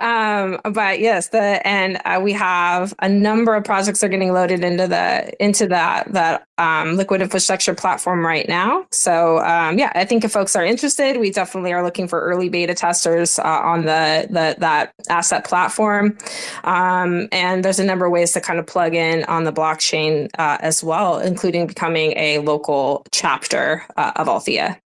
[0.00, 4.64] um, but yes, the and uh, we have a number of projects are getting loaded
[4.64, 8.84] into the into that that um, Liquid Infrastructure platform right now.
[8.90, 12.48] So um, yeah, I think if folks are interested, we definitely are looking for early
[12.48, 16.18] beta testers uh, on the the that asset platform.
[16.64, 20.28] Um, and there's a number of ways to kind of plug in on the blockchain
[20.38, 24.80] uh, as well, including becoming a local chapter uh, of Althea.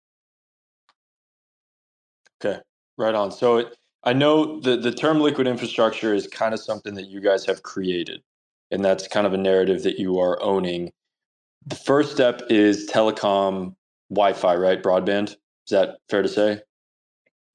[2.44, 2.60] Okay,
[2.98, 3.32] right on.
[3.32, 7.20] So it, I know the the term liquid infrastructure is kind of something that you
[7.20, 8.22] guys have created,
[8.70, 10.92] and that's kind of a narrative that you are owning.
[11.66, 13.74] The first step is telecom
[14.10, 14.82] Wi-Fi, right?
[14.82, 15.30] Broadband.
[15.30, 16.60] Is that fair to say?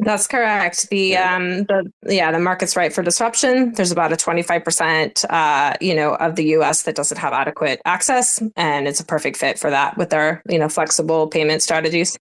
[0.03, 0.89] That's correct.
[0.89, 3.71] The um the yeah the market's right for disruption.
[3.73, 6.83] There's about a 25 percent uh you know of the U.S.
[6.83, 10.57] that doesn't have adequate access, and it's a perfect fit for that with our you
[10.57, 12.17] know flexible payment strategies.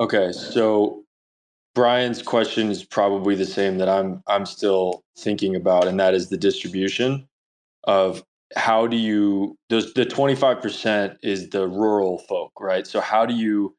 [0.00, 1.04] Okay, so
[1.74, 6.30] Brian's question is probably the same that I'm I'm still thinking about, and that is
[6.30, 7.28] the distribution
[7.84, 8.24] of
[8.56, 12.86] how do you those the 25 percent is the rural folk, right?
[12.86, 13.76] So how do you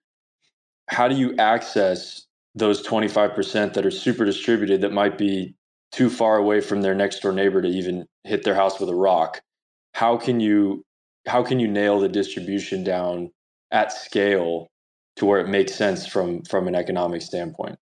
[0.88, 5.56] how do you access those 25% that are super distributed that might be
[5.92, 8.96] too far away from their next door neighbor to even hit their house with a
[8.96, 9.42] rock
[9.94, 10.84] how can you
[11.28, 13.32] how can you nail the distribution down
[13.72, 14.68] at scale
[15.16, 17.78] to where it makes sense from from an economic standpoint?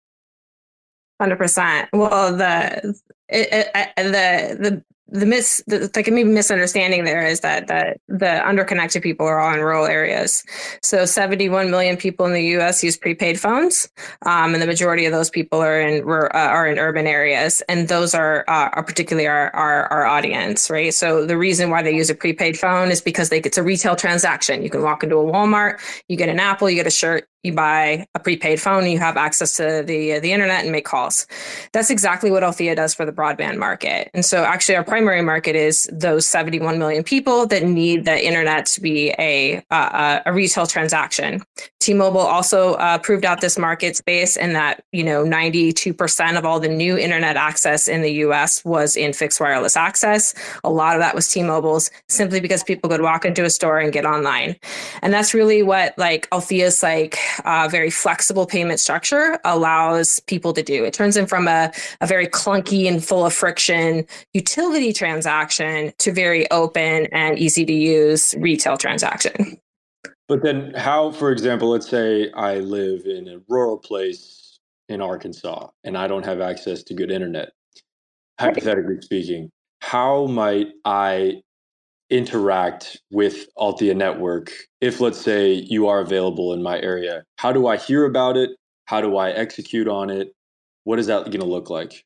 [1.22, 2.96] 100% well the
[3.28, 8.46] it, it, the the the mis the, like maybe misunderstanding there is that that the
[8.46, 10.44] underconnected people are all in rural areas.
[10.82, 12.84] So 71 million people in the U.S.
[12.84, 13.88] use prepaid phones,
[14.22, 17.88] um, and the majority of those people are in uh, are in urban areas, and
[17.88, 20.92] those are uh, are particularly our, our our audience, right?
[20.92, 23.96] So the reason why they use a prepaid phone is because they it's a retail
[23.96, 24.62] transaction.
[24.62, 27.54] You can walk into a Walmart, you get an Apple, you get a shirt, you
[27.54, 31.26] buy a prepaid phone you have access to the the internet and make calls.
[31.72, 34.11] That's exactly what Althea does for the broadband market.
[34.14, 38.66] And so actually our primary market is those 71 million people that need the internet
[38.66, 41.42] to be a uh, a retail transaction.
[41.80, 46.61] T-Mobile also uh, proved out this market space and that, you know, 92% of all
[46.61, 50.34] the new internet access in the US was in fixed wireless access.
[50.64, 53.92] A lot of that was T-Mobile's simply because people could walk into a store and
[53.92, 54.56] get online.
[55.02, 60.62] And that's really what like Althea's like uh, very flexible payment structure allows people to
[60.62, 60.85] do.
[60.85, 66.12] It turns them from a, a very clunky and full of friction utility transaction to
[66.12, 69.59] very open and easy to use retail transaction.
[70.29, 75.68] But then, how, for example, let's say I live in a rural place in Arkansas
[75.85, 77.53] and I don't have access to good internet,
[78.38, 81.42] hypothetically speaking, how might I
[82.10, 87.24] interact with Althea Network if, let's say, you are available in my area?
[87.38, 88.50] How do I hear about it?
[88.86, 90.32] How do I execute on it?
[90.84, 92.04] What is that going to look like?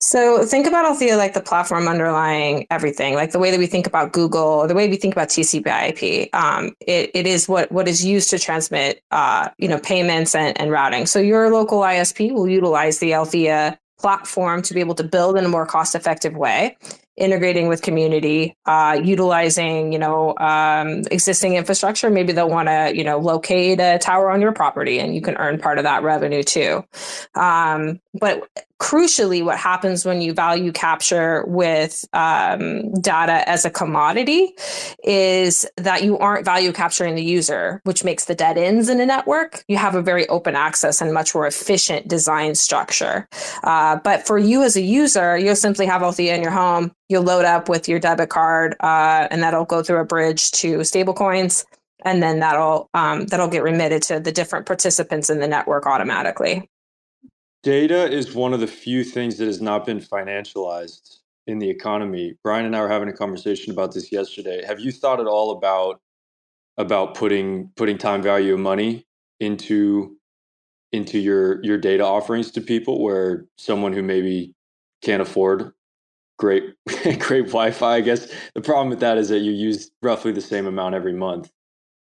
[0.00, 3.86] So think about Althea like the platform underlying everything, like the way that we think
[3.86, 6.28] about Google, the way we think about TCP/IP.
[6.34, 10.58] Um, it, it is what what is used to transmit, uh, you know, payments and,
[10.60, 11.06] and routing.
[11.06, 15.46] So your local ISP will utilize the Althea platform to be able to build in
[15.46, 16.76] a more cost-effective way
[17.16, 22.10] integrating with community, uh, utilizing you know um, existing infrastructure.
[22.10, 25.36] Maybe they'll want to you know locate a tower on your property, and you can
[25.36, 26.84] earn part of that revenue too.
[27.34, 28.48] Um, but
[28.78, 34.52] crucially, what happens when you value capture with um, data as a commodity
[35.02, 39.06] is that you aren't value capturing the user, which makes the dead ends in a
[39.06, 39.64] network.
[39.68, 43.28] You have a very open access and much more efficient design structure.
[43.64, 46.92] Uh, but for you as a user, you'll simply have Althea in your home.
[47.08, 50.78] You'll load up with your debit card, uh, and that'll go through a bridge to
[50.78, 51.64] stablecoins
[52.04, 56.68] and then that'll um, that'll get remitted to the different participants in the network automatically.
[57.62, 62.34] Data is one of the few things that has not been financialized in the economy.
[62.44, 64.64] Brian and I were having a conversation about this yesterday.
[64.64, 66.00] Have you thought at all about
[66.76, 69.06] about putting putting time value of money
[69.40, 70.16] into
[70.92, 74.54] into your your data offerings to people where someone who maybe
[75.02, 75.72] can't afford
[76.38, 76.74] great
[77.18, 77.94] great Wi-Fi.
[77.96, 81.12] I guess the problem with that is that you use roughly the same amount every
[81.12, 81.50] month,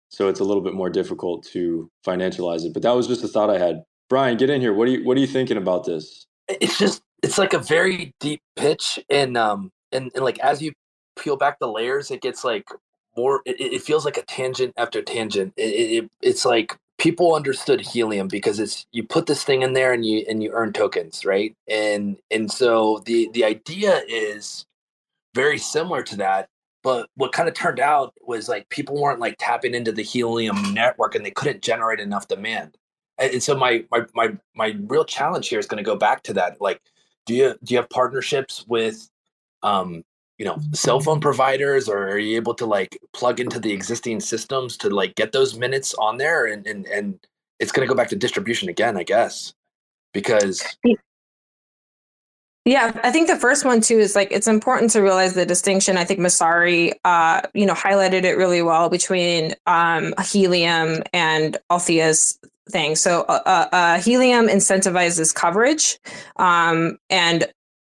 [0.09, 2.73] so it's a little bit more difficult to financialize it.
[2.73, 3.85] But that was just a thought I had.
[4.09, 4.73] Brian, get in here.
[4.73, 6.27] What are you What are you thinking about this?
[6.49, 10.73] It's just it's like a very deep pitch, and um and, and like as you
[11.19, 12.69] peel back the layers, it gets like
[13.17, 13.43] more.
[13.45, 15.55] It, it feels like a tangent after tangent.
[15.57, 19.93] It, it it's like people understood helium because it's you put this thing in there
[19.93, 21.55] and you and you earn tokens right?
[21.69, 24.65] And and so the the idea is
[25.35, 26.49] very similar to that
[26.87, 30.73] but what kind of turned out was like people weren't like tapping into the helium
[30.73, 32.79] network and they couldn't generate enough demand.
[33.19, 36.33] And, so my my my my real challenge here is going to go back to
[36.35, 36.81] that like
[37.25, 39.11] do you do you have partnerships with
[39.65, 40.05] um
[40.39, 44.21] you know cell phone providers or are you able to like plug into the existing
[44.21, 47.19] systems to like get those minutes on there and and, and
[47.59, 49.55] it's going to go back to distribution again i guess
[50.13, 50.77] because
[52.67, 55.97] yeah, I think the first one too is like it's important to realize the distinction.
[55.97, 62.41] I think Messari uh, you know, highlighted it really well between um, helium and Althea's
[62.69, 62.97] thing.
[62.97, 66.01] So, uh, uh, uh helium incentivizes coverage,
[66.39, 67.47] um, and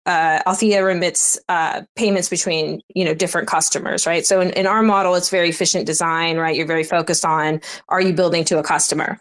[0.09, 4.25] uh, Althea remits uh, payments between you know different customers, right?
[4.25, 6.55] So in, in our model, it's very efficient design, right?
[6.55, 9.19] You're very focused on are you building to a customer,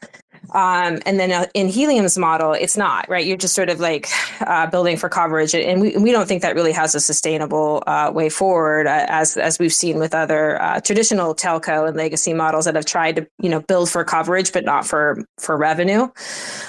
[0.54, 3.26] um, and then uh, in Helium's model, it's not right.
[3.26, 4.08] You're just sort of like
[4.40, 8.10] uh, building for coverage, and we, we don't think that really has a sustainable uh,
[8.14, 12.64] way forward, uh, as as we've seen with other uh, traditional telco and legacy models
[12.64, 16.08] that have tried to you know build for coverage but not for for revenue.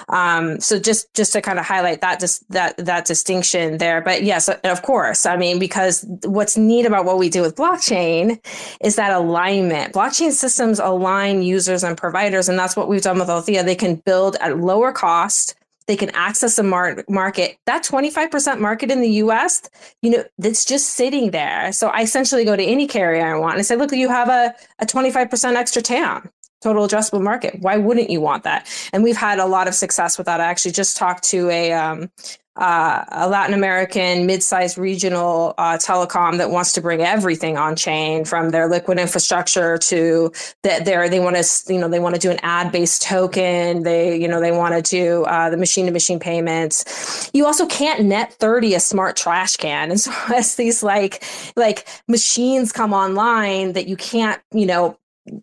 [0.10, 4.02] Um, so just just to kind of highlight that just that that distinction there.
[4.02, 8.40] But yes, of course, I mean because what's neat about what we do with blockchain
[8.82, 9.94] is that alignment.
[9.94, 13.96] Blockchain systems align users and providers, and that's what we've done with Althea they can
[13.96, 15.56] build at lower cost.
[15.88, 17.58] They can access a mar- market.
[17.66, 19.62] That 25% market in the us
[20.02, 21.72] you know that's just sitting there.
[21.72, 24.30] So i essentially go to any carrier i want and i say look you have
[24.30, 26.30] a, a 25% extra tam
[26.62, 27.58] total addressable market.
[27.62, 28.68] Why wouldn't you want that?
[28.94, 30.42] And we've had a lot of success with that.
[30.42, 32.12] I actually just talked to a um,
[32.60, 38.26] uh, a Latin American mid-sized regional uh, telecom that wants to bring everything on chain
[38.26, 40.32] from their liquid infrastructure to
[40.64, 43.84] that they they want to you know they want to do an ad-based token.
[43.84, 47.32] They you know they want to do uh, the machine-to-machine payments.
[47.34, 49.90] You also can't net 30 a smart trash can.
[49.90, 51.24] And so as these like
[51.56, 54.98] like machines come online that you can't you know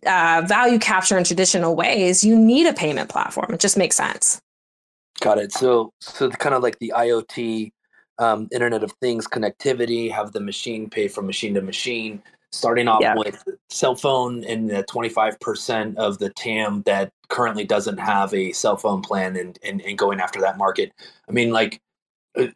[0.05, 3.53] uh, value capture in traditional ways you need a payment platform.
[3.53, 4.39] It just makes sense
[5.19, 5.51] Got it.
[5.51, 7.71] So, so kind of like the IoT,
[8.19, 12.21] um, Internet of Things connectivity, have the machine pay from machine to machine.
[12.53, 13.13] Starting off yeah.
[13.13, 18.77] with cell phone and the 25% of the TAM that currently doesn't have a cell
[18.77, 20.93] phone plan and, and, and going after that market.
[21.27, 21.81] I mean, like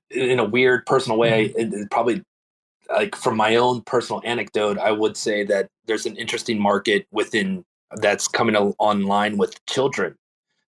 [0.10, 1.60] in a weird personal way, mm-hmm.
[1.60, 2.24] it, it probably
[2.90, 7.64] like from my own personal anecdote, I would say that there's an interesting market within
[7.98, 10.16] that's coming online with children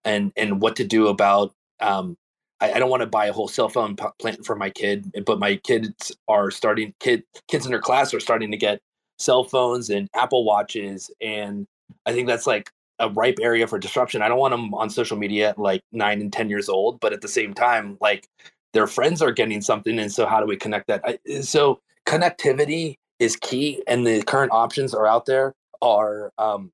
[0.05, 2.17] and and what to do about um,
[2.61, 5.39] I, I, don't want to buy a whole cell phone p- for my kid, but
[5.39, 8.79] my kids are starting kid kids in their class are starting to get
[9.17, 11.67] cell phones and Apple watches, and
[12.05, 14.21] I think that's like a ripe area for disruption.
[14.21, 17.13] I don't want them on social media at like nine and ten years old, but
[17.13, 18.27] at the same time, like
[18.73, 21.01] their friends are getting something, and so how do we connect that?
[21.05, 26.71] I, so connectivity is key, and the current options are out there are um,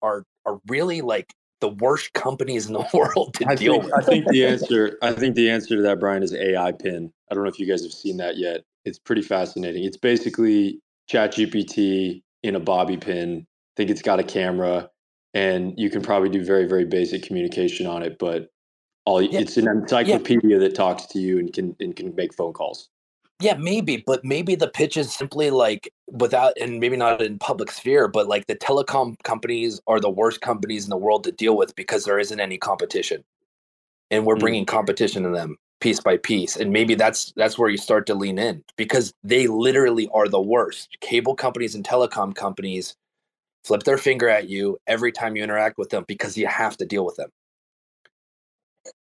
[0.00, 1.32] are are really like
[1.62, 3.94] the worst companies in the world to I deal think, with.
[3.94, 7.10] I think the answer I think the answer to that, Brian, is AI pin.
[7.30, 8.64] I don't know if you guys have seen that yet.
[8.84, 9.84] It's pretty fascinating.
[9.84, 13.46] It's basically ChatGPT in a bobby pin.
[13.46, 14.90] I think it's got a camera
[15.34, 18.48] and you can probably do very, very basic communication on it, but
[19.06, 19.40] all yeah.
[19.40, 20.58] it's an encyclopedia yeah.
[20.58, 22.88] that talks to you and can and can make phone calls.
[23.42, 27.72] Yeah, maybe, but maybe the pitch is simply like without, and maybe not in public
[27.72, 31.56] sphere, but like the telecom companies are the worst companies in the world to deal
[31.56, 33.24] with because there isn't any competition,
[34.12, 34.40] and we're mm.
[34.40, 38.14] bringing competition to them piece by piece, and maybe that's that's where you start to
[38.14, 40.96] lean in because they literally are the worst.
[41.00, 42.94] Cable companies and telecom companies
[43.64, 46.86] flip their finger at you every time you interact with them because you have to
[46.86, 47.30] deal with them.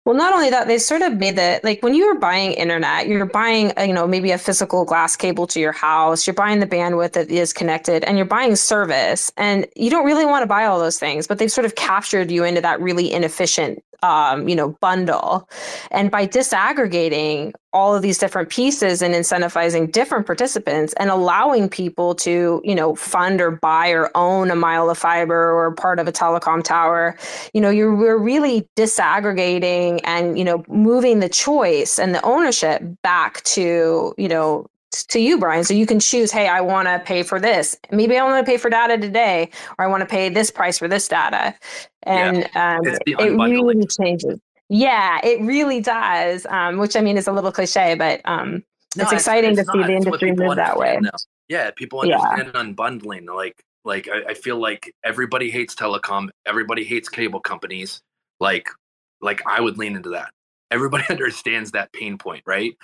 [0.04, 3.08] Well, not only that, they sort of made that like when you were buying internet,
[3.08, 6.60] you're buying, uh, you know, maybe a physical glass cable to your house, you're buying
[6.60, 9.32] the bandwidth that is connected, and you're buying service.
[9.38, 12.32] And you don't really want to buy all those things, but they've sort of captured
[12.32, 15.48] you into that really inefficient um, you know, bundle.
[15.92, 22.16] And by disaggregating all of these different pieces and incentivizing different participants and allowing people
[22.16, 26.08] to, you know, fund or buy or own a mile of fiber or part of
[26.08, 27.16] a telecom tower,
[27.54, 32.82] you know, you're we're really disaggregating and, you know, moving the choice and the ownership
[33.04, 34.66] back to, you know,
[35.10, 35.64] to you, Brian.
[35.64, 37.78] So you can choose, hey, I want to pay for this.
[37.92, 40.78] Maybe I want to pay for data today, or I want to pay this price
[40.78, 41.56] for this data.
[42.04, 44.40] And yeah, um, it really changes.
[44.68, 46.46] Yeah, it really does.
[46.48, 48.64] Um, which I mean is a little cliche, but um,
[48.98, 49.88] no, it's exciting it's, it's to not.
[49.88, 50.98] see the industry move that way.
[51.02, 51.12] Now.
[51.48, 52.62] Yeah, people understand yeah.
[52.62, 53.34] unbundling.
[53.34, 56.30] Like, like I, I feel like everybody hates telecom.
[56.46, 58.02] Everybody hates cable companies.
[58.40, 58.70] Like,
[59.22, 60.32] like I would lean into that.
[60.70, 62.76] Everybody understands that pain point right?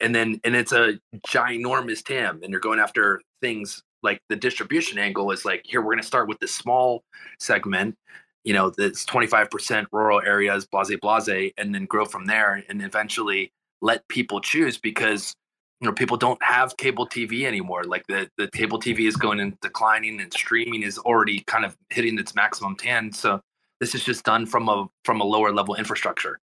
[0.00, 4.98] And then and it's a ginormous tam and you're going after things like the distribution
[4.98, 7.02] angle is like here we're going to start with this small
[7.40, 7.96] segment
[8.44, 13.50] you know that's 25% rural areas blase blase and then grow from there and eventually
[13.80, 15.34] let people choose because
[15.80, 17.84] you know people don't have cable tv anymore.
[17.84, 21.76] Like the the cable tv is going and declining and streaming is already kind of
[21.90, 23.40] hitting its maximum tam so
[23.84, 26.40] this is just done from a from a lower level infrastructure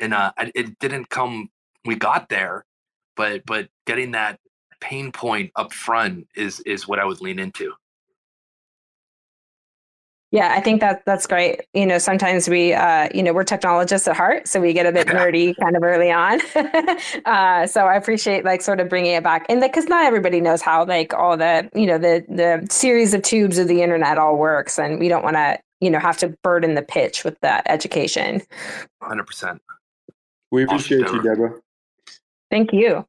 [0.00, 1.50] and uh, it didn't come.
[1.84, 2.64] We got there,
[3.16, 4.40] but but getting that
[4.80, 7.74] pain point up front is is what I would lean into.
[10.32, 11.62] Yeah, I think that that's great.
[11.74, 14.92] You know, sometimes we, uh, you know, we're technologists at heart, so we get a
[14.92, 16.40] bit nerdy kind of early on.
[17.24, 20.40] uh, so I appreciate like sort of bringing it back, and like because not everybody
[20.40, 24.18] knows how like all the, you know, the the series of tubes of the internet
[24.18, 27.38] all works, and we don't want to, you know, have to burden the pitch with
[27.40, 28.42] that education.
[29.02, 29.60] Hundred percent.
[30.50, 31.54] We appreciate you, Deborah.
[32.50, 33.06] Thank you.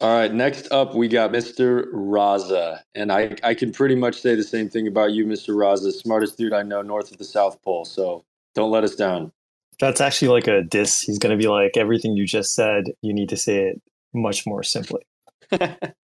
[0.00, 1.90] All right, next up we got Mr.
[1.92, 5.54] Raza, and I I can pretty much say the same thing about you, Mr.
[5.54, 7.84] Raza, smartest dude I know north of the South Pole.
[7.84, 8.24] So
[8.54, 9.32] don't let us down.
[9.80, 11.00] That's actually like a diss.
[11.00, 12.84] He's going to be like everything you just said.
[13.02, 13.82] You need to say it
[14.12, 15.02] much more simply.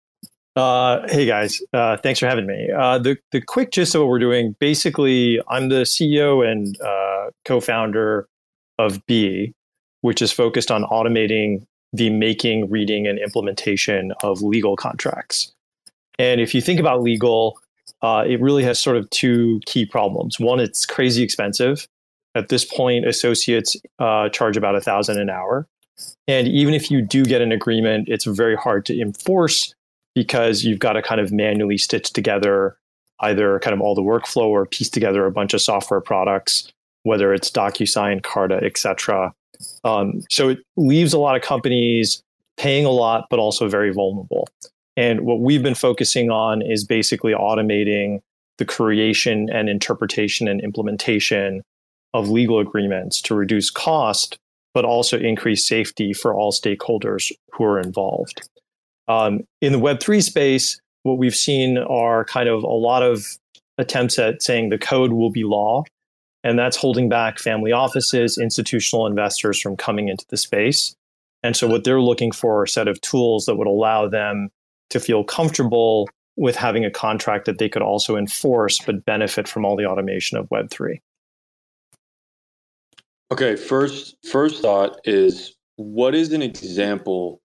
[0.56, 2.70] uh, hey guys, uh, thanks for having me.
[2.72, 4.56] Uh, the the quick gist of what we're doing.
[4.60, 8.28] Basically, I'm the CEO and uh, co-founder
[8.80, 9.54] of B,
[10.02, 15.52] which is focused on automating the making, reading, and implementation of legal contracts.
[16.18, 17.60] And if you think about legal,
[18.02, 20.40] uh, it really has sort of two key problems.
[20.40, 21.86] One, it's crazy expensive.
[22.34, 25.68] At this point, associates uh, charge about a thousand an hour,
[26.30, 29.75] and even if you do get an agreement, it's very hard to enforce
[30.16, 32.78] because you've got to kind of manually stitch together
[33.22, 36.72] either kind of all the workflow or piece together a bunch of software products,
[37.04, 39.34] whether it's DocuSign, Carta, etc.
[39.84, 42.22] Um, so it leaves a lot of companies
[42.58, 44.48] paying a lot, but also very vulnerable.
[44.98, 48.20] And what we've been focusing on is basically automating
[48.58, 51.62] the creation and interpretation and implementation
[52.14, 54.38] of legal agreements to reduce cost,
[54.74, 58.48] but also increase safety for all stakeholders who are involved.
[59.08, 63.26] Um, in the Web3 space, what we've seen are kind of a lot of
[63.78, 65.84] attempts at saying the code will be law
[66.46, 70.96] and that's holding back family offices, institutional investors from coming into the space.
[71.42, 74.50] And so, what they're looking for are a set of tools that would allow them
[74.92, 79.66] to feel comfortable with having a contract that they could also enforce, but benefit from
[79.66, 81.00] all the automation of Web3.
[83.32, 87.42] Okay, first first thought is what is an example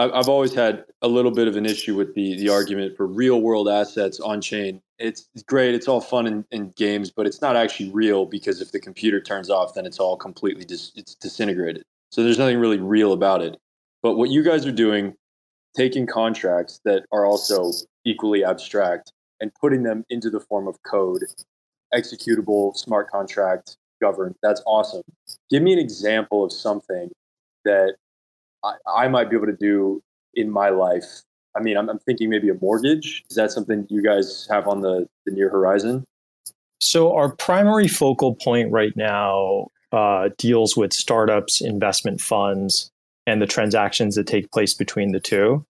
[0.00, 3.40] I've always had a little bit of an issue with the the argument for real
[3.40, 4.80] world assets on chain.
[4.98, 8.80] It's great, it's all fun in games, but it's not actually real because if the
[8.80, 11.82] computer turns off, then it's all completely dis, it's disintegrated.
[12.10, 13.56] So there's nothing really real about it.
[14.02, 15.14] But what you guys are doing,
[15.76, 17.72] taking contracts that are also
[18.04, 21.24] equally abstract and putting them into the form of code,
[21.94, 24.34] executable smart contract governed.
[24.42, 25.02] That's awesome.
[25.50, 27.10] Give me an example of something
[27.64, 27.96] that
[28.64, 30.02] I, I might be able to do
[30.34, 31.22] in my life.
[31.56, 33.24] I mean, I'm, I'm thinking maybe a mortgage.
[33.30, 36.04] Is that something you guys have on the, the near horizon?
[36.80, 42.90] So, our primary focal point right now uh, deals with startups, investment funds,
[43.26, 45.64] and the transactions that take place between the two.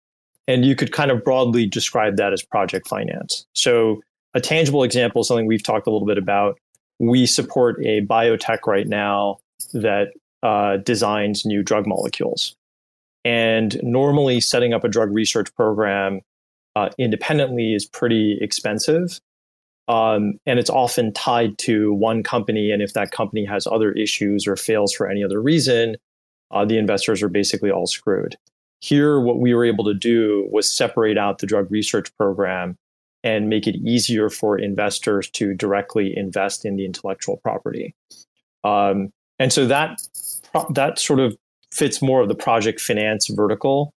[0.48, 3.46] And you could kind of broadly describe that as project finance.
[3.54, 4.02] So,
[4.34, 6.60] a tangible example, something we've talked a little bit about,
[7.00, 9.40] we support a biotech right now
[9.74, 10.12] that
[10.44, 12.56] uh, designs new drug molecules.
[13.28, 16.21] And normally, setting up a drug research program
[16.78, 19.19] uh, independently is pretty expensive.
[19.89, 22.71] Um, and it's often tied to one company.
[22.71, 25.97] And if that company has other issues or fails for any other reason,
[26.51, 28.38] uh, the investors are basically all screwed.
[28.80, 32.78] Here, what we were able to do was separate out the drug research program
[33.25, 37.93] and make it easier for investors to directly invest in the intellectual property.
[38.63, 39.99] Um, and so that
[40.69, 41.36] that sort of
[41.78, 43.93] fits more of the project finance vertical.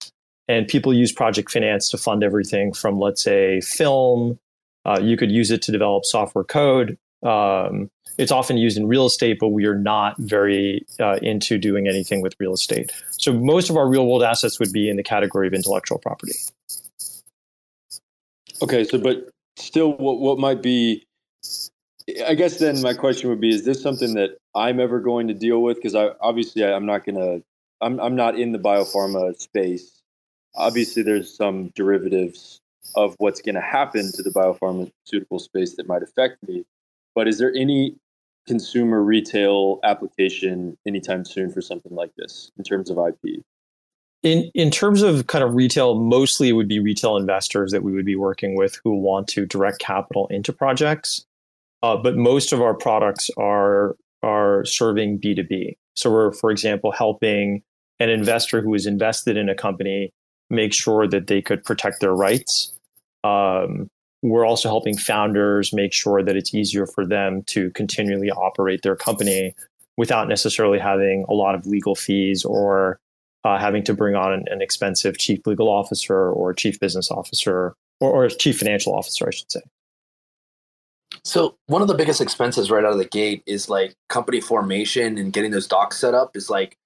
[0.49, 4.39] And people use project finance to fund everything from, let's say, film.
[4.87, 9.07] Uh, you could use it to develop software code, Um, it's often used in real
[9.07, 12.93] estate, but we are not very uh, into doing anything with real estate.
[13.13, 16.33] So most of our real world assets would be in the category of intellectual property.
[18.61, 21.07] Okay, so but still, what what might be?
[22.27, 25.35] I guess then my question would be: Is this something that I'm ever going to
[25.35, 25.77] deal with?
[25.77, 27.41] Because I obviously I'm not gonna.
[27.81, 30.03] I'm I'm not in the biopharma space.
[30.55, 32.61] Obviously, there's some derivatives
[32.95, 36.65] of what's going to happen to the biopharmaceutical space that might affect me.
[37.15, 37.97] But is there any
[38.47, 43.43] consumer retail application anytime soon for something like this in terms of IP?
[44.23, 47.93] In in terms of kind of retail, mostly it would be retail investors that we
[47.93, 51.25] would be working with who want to direct capital into projects.
[51.83, 55.77] Uh, but most of our products are are serving B two B.
[55.95, 57.63] So we're, for example, helping
[58.01, 60.11] an investor who is invested in a company
[60.51, 62.73] make sure that they could protect their rights.
[63.25, 63.89] Um,
[64.23, 68.97] we're also helping founders make sure that it's easier for them to continually operate their
[68.97, 69.55] company
[69.97, 72.99] without necessarily having a lot of legal fees or
[73.45, 77.75] uh, having to bring on an, an, expensive chief legal officer or chief business officer
[78.01, 79.61] or, or chief financial officer, I should say.
[81.25, 85.19] So one of the biggest expenses right out of the gate is like company formation
[85.19, 86.77] and getting those docs set up is like,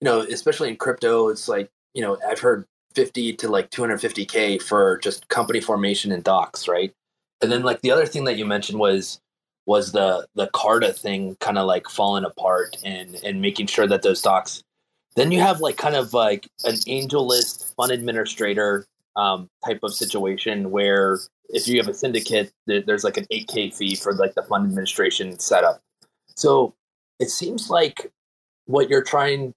[0.00, 4.62] you know, especially in crypto, it's like, you know, I've heard 50 to like 250k
[4.62, 6.92] for just company formation and docs, right?
[7.42, 9.20] And then like the other thing that you mentioned was
[9.66, 14.02] was the the Carta thing kind of like falling apart and and making sure that
[14.02, 14.62] those docs.
[15.16, 18.86] Then you have like kind of like an AngelList fund administrator
[19.16, 21.20] um, type of situation where
[21.50, 25.38] if you have a syndicate, there's like an 8k fee for like the fund administration
[25.38, 25.80] setup.
[26.34, 26.74] So
[27.20, 28.10] it seems like
[28.66, 29.54] what you're trying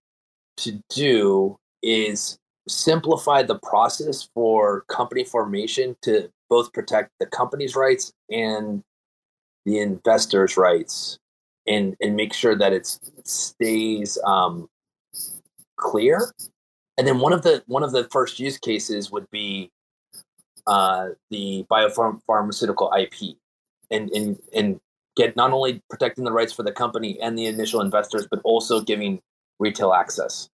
[0.57, 2.37] to do is
[2.67, 8.83] simplify the process for company formation to both protect the company's rights and
[9.65, 11.19] the investors' rights
[11.67, 12.87] and and make sure that it
[13.25, 14.69] stays um,
[15.75, 16.31] clear.
[16.97, 19.69] And then one of the one of the first use cases would be
[20.65, 23.37] uh, the biopharmaceutical IP,
[23.91, 24.79] and and and
[25.15, 28.81] get not only protecting the rights for the company and the initial investors, but also
[28.81, 29.21] giving
[29.59, 30.49] retail access.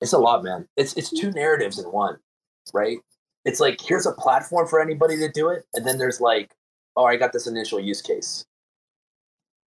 [0.00, 0.68] It's a lot, man.
[0.76, 2.18] It's it's two narratives in one,
[2.74, 2.98] right?
[3.44, 6.52] It's like here's a platform for anybody to do it, and then there's like,
[6.96, 8.44] oh, I got this initial use case.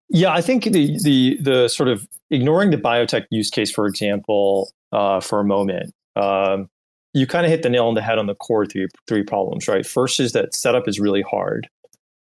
[0.10, 4.72] Yeah, I think the the the sort of ignoring the biotech use case, for example,
[4.92, 6.68] uh, for a moment, um,
[7.14, 9.68] you kind of hit the nail on the head on the core three three problems,
[9.68, 9.86] right?
[9.86, 11.70] First is that setup is really hard.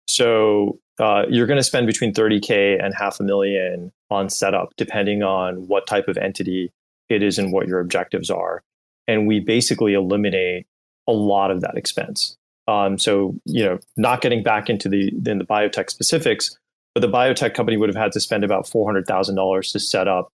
[0.08, 5.24] So uh, you're going to spend between 30k and half a million on setup, depending
[5.24, 6.72] on what type of entity
[7.10, 8.64] it is and what your objectives are.
[9.08, 10.68] And we basically eliminate
[11.08, 12.38] a lot of that expense.
[12.68, 16.58] Um, so, you know, not getting back into the in the biotech specifics,
[16.96, 19.80] but the biotech company would have had to spend about four hundred thousand dollars to
[19.80, 20.30] set up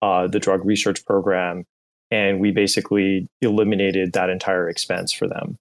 [0.00, 1.64] uh, the drug research program,
[2.10, 5.58] and we basically eliminated that entire expense for them.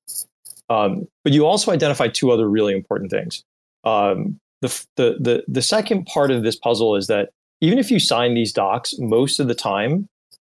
[0.70, 3.44] Um, but you also identify two other really important things.
[3.84, 7.30] Um, the, the the the second part of this puzzle is that
[7.62, 10.08] even if you sign these docs, most of the time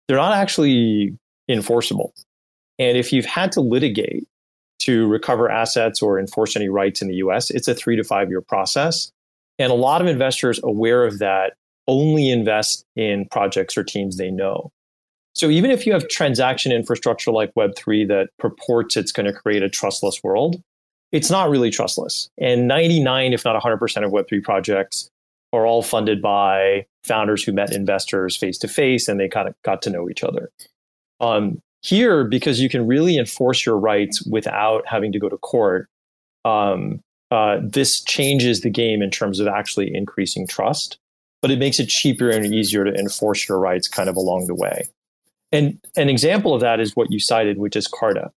[0.08, 1.16] they're not actually
[1.48, 2.12] enforceable.
[2.78, 4.26] And if you've had to litigate
[4.80, 8.28] to recover assets or enforce any rights in the US, it's a three to five
[8.28, 9.12] year process.
[9.58, 11.52] And a lot of investors aware of that
[11.86, 14.72] only invest in projects or teams they know.
[15.34, 19.62] So even if you have transaction infrastructure like Web3 that purports it's going to create
[19.62, 20.62] a trustless world,
[21.12, 22.28] it's not really trustless.
[22.38, 25.08] And 99, if not 100% of Web3 projects
[25.52, 29.54] are all funded by founders who met investors face to face and they kind of
[29.64, 30.50] got to know each other.
[31.20, 35.88] Um, here, because you can really enforce your rights without having to go to court,
[36.44, 37.00] um,
[37.30, 40.98] uh, this changes the game in terms of actually increasing trust,
[41.40, 44.54] but it makes it cheaper and easier to enforce your rights kind of along the
[44.54, 44.88] way.
[45.52, 48.30] And an example of that is what you cited, which is Carta.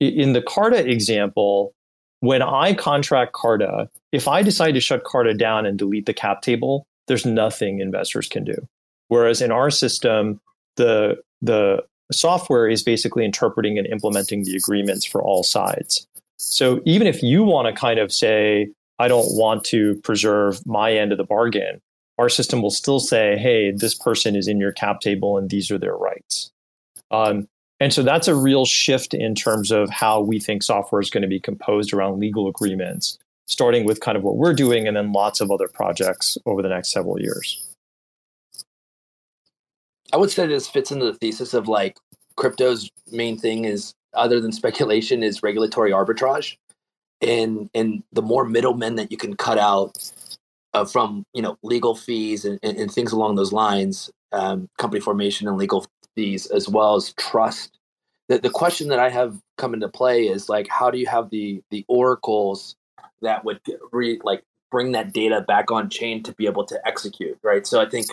[0.00, 1.74] In the Carta example,
[2.20, 6.42] when I contract Carta, if I decide to shut Carta down and delete the cap
[6.42, 8.68] table, there's nothing investors can do.
[9.08, 10.40] Whereas in our system,
[10.76, 16.06] the the software is basically interpreting and implementing the agreements for all sides.
[16.38, 20.92] So even if you want to kind of say, I don't want to preserve my
[20.92, 21.80] end of the bargain,
[22.18, 25.70] our system will still say, hey, this person is in your cap table and these
[25.70, 26.50] are their rights.
[27.10, 27.48] Um,
[27.80, 31.22] and so that's a real shift in terms of how we think software is going
[31.22, 35.10] to be composed around legal agreements starting with kind of what we're doing and then
[35.12, 37.64] lots of other projects over the next several years.
[40.12, 41.96] I would say this fits into the thesis of like
[42.36, 46.56] crypto's main thing is other than speculation is regulatory arbitrage.
[47.20, 49.96] And and the more middlemen that you can cut out,
[50.72, 55.00] uh, from you know legal fees and, and, and things along those lines, um, company
[55.00, 55.84] formation and legal
[56.18, 57.78] fees, as well as trust.
[58.28, 61.30] The, the question that I have come into play is like, how do you have
[61.30, 62.74] the the oracles
[63.22, 63.60] that would
[63.92, 64.42] re, like
[64.72, 67.64] bring that data back on chain to be able to execute, right?
[67.64, 68.06] So I think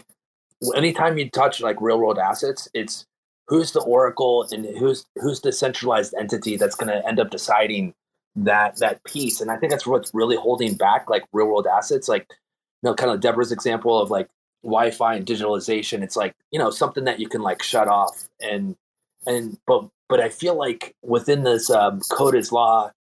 [0.76, 3.08] anytime you touch like real world assets, it's
[3.48, 7.96] who's the oracle and who's who's the centralized entity that's going to end up deciding
[8.36, 9.42] that that piece.
[9.42, 12.28] And I think that's what's really holding back like real world assets, like
[12.84, 14.30] you know, kind of Deborah's example of like
[14.66, 16.04] Wi-Fi and digitalization.
[16.04, 18.76] It's like you know something that you can like shut off and
[19.26, 22.92] and but but I feel like within this um, code is law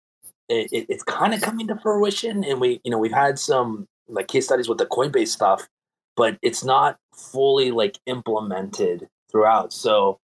[0.48, 3.86] it, it, it's kind of coming to fruition and we you know we've had some
[4.08, 5.68] like case studies with the coinbase stuff
[6.16, 10.18] but it's not fully like implemented throughout so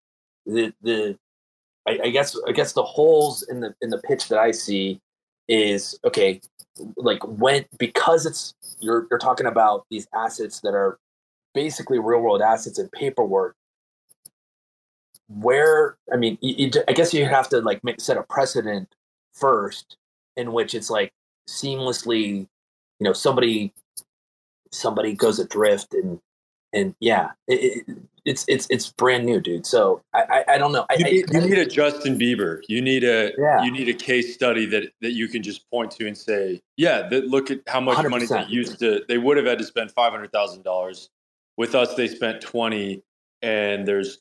[0.46, 1.18] the the
[1.86, 5.00] I, I guess i guess the holes in the in the pitch that i see
[5.48, 6.40] is okay
[6.96, 10.98] like when because it's you're you're talking about these assets that are
[11.56, 13.56] basically real world assets and paperwork
[15.28, 18.88] where i mean you, you, i guess you have to like make, set a precedent
[19.32, 19.96] first
[20.36, 21.12] in which it's like
[21.48, 22.46] seamlessly,
[22.98, 23.72] you know, somebody
[24.72, 26.20] somebody goes adrift and
[26.72, 29.66] and yeah, it, it, it's it's it's brand new, dude.
[29.66, 30.84] So I I, I don't know.
[30.98, 32.60] You, I, need, I, you need a Justin Bieber.
[32.68, 33.64] You need a Yeah.
[33.64, 37.08] you need a case study that that you can just point to and say, yeah,
[37.08, 39.02] that look at how much money they used to.
[39.08, 41.10] They would have had to spend five hundred thousand dollars.
[41.56, 43.02] With us, they spent twenty,
[43.42, 44.18] and there's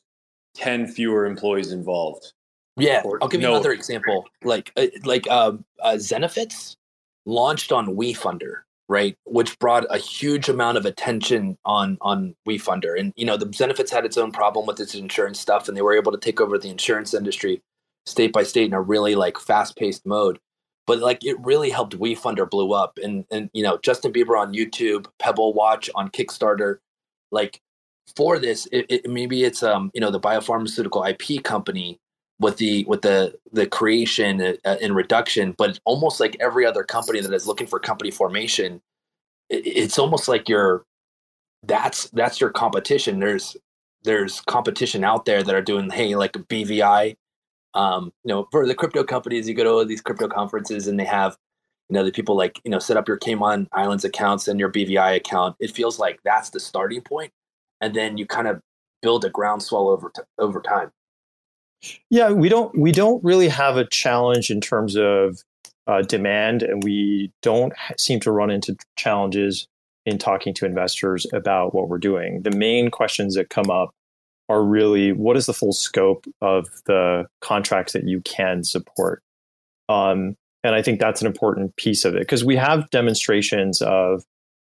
[0.54, 2.32] ten fewer employees involved.
[2.78, 3.54] Yeah, Or- I'll give you no.
[3.54, 4.24] another example.
[4.42, 6.76] Like uh, like um, uh, Zenefits
[7.24, 12.98] launched on WeFunder, right, which brought a huge amount of attention on on WeFunder.
[12.98, 15.82] And you know, the Zenefits had its own problem with its insurance stuff, and they
[15.82, 17.62] were able to take over the insurance industry
[18.04, 20.38] state by state in a really like fast paced mode.
[20.86, 24.52] But like it really helped WeFunder blew up, and and you know Justin Bieber on
[24.52, 26.76] YouTube, Pebble Watch on Kickstarter,
[27.30, 27.60] like
[28.16, 31.98] for this, it, it, maybe it's um you know the biopharmaceutical IP company
[32.38, 37.18] with the with the the creation uh, and reduction but almost like every other company
[37.20, 38.82] that is looking for company formation
[39.48, 40.84] it, it's almost like you're
[41.66, 43.20] that's that's your competition.
[43.20, 43.56] There's
[44.04, 47.16] there's competition out there that are doing hey like bvi
[47.74, 51.00] um you know for the crypto companies you go to all these crypto conferences and
[51.00, 51.36] they have
[51.88, 54.70] you know the people like you know set up your cayman islands accounts and your
[54.70, 55.56] bvi account.
[55.60, 57.32] It feels like that's the starting point
[57.80, 58.60] and then you kind of
[59.02, 60.90] build a groundswell over t- over time.
[62.10, 65.42] Yeah, we don't we don't really have a challenge in terms of
[65.86, 69.68] uh, demand, and we don't seem to run into challenges
[70.04, 72.42] in talking to investors about what we're doing.
[72.42, 73.90] The main questions that come up
[74.48, 79.22] are really what is the full scope of the contracts that you can support,
[79.88, 80.36] um,
[80.66, 84.24] and I think that's an important piece of it because we have demonstrations of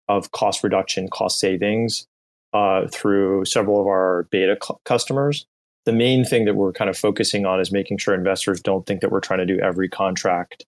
[0.08, 2.06] of cost reduction, cost savings
[2.52, 5.46] uh, through several of our beta cu- customers
[5.86, 9.00] the main thing that we're kind of focusing on is making sure investors don't think
[9.00, 10.64] that we're trying to do every contract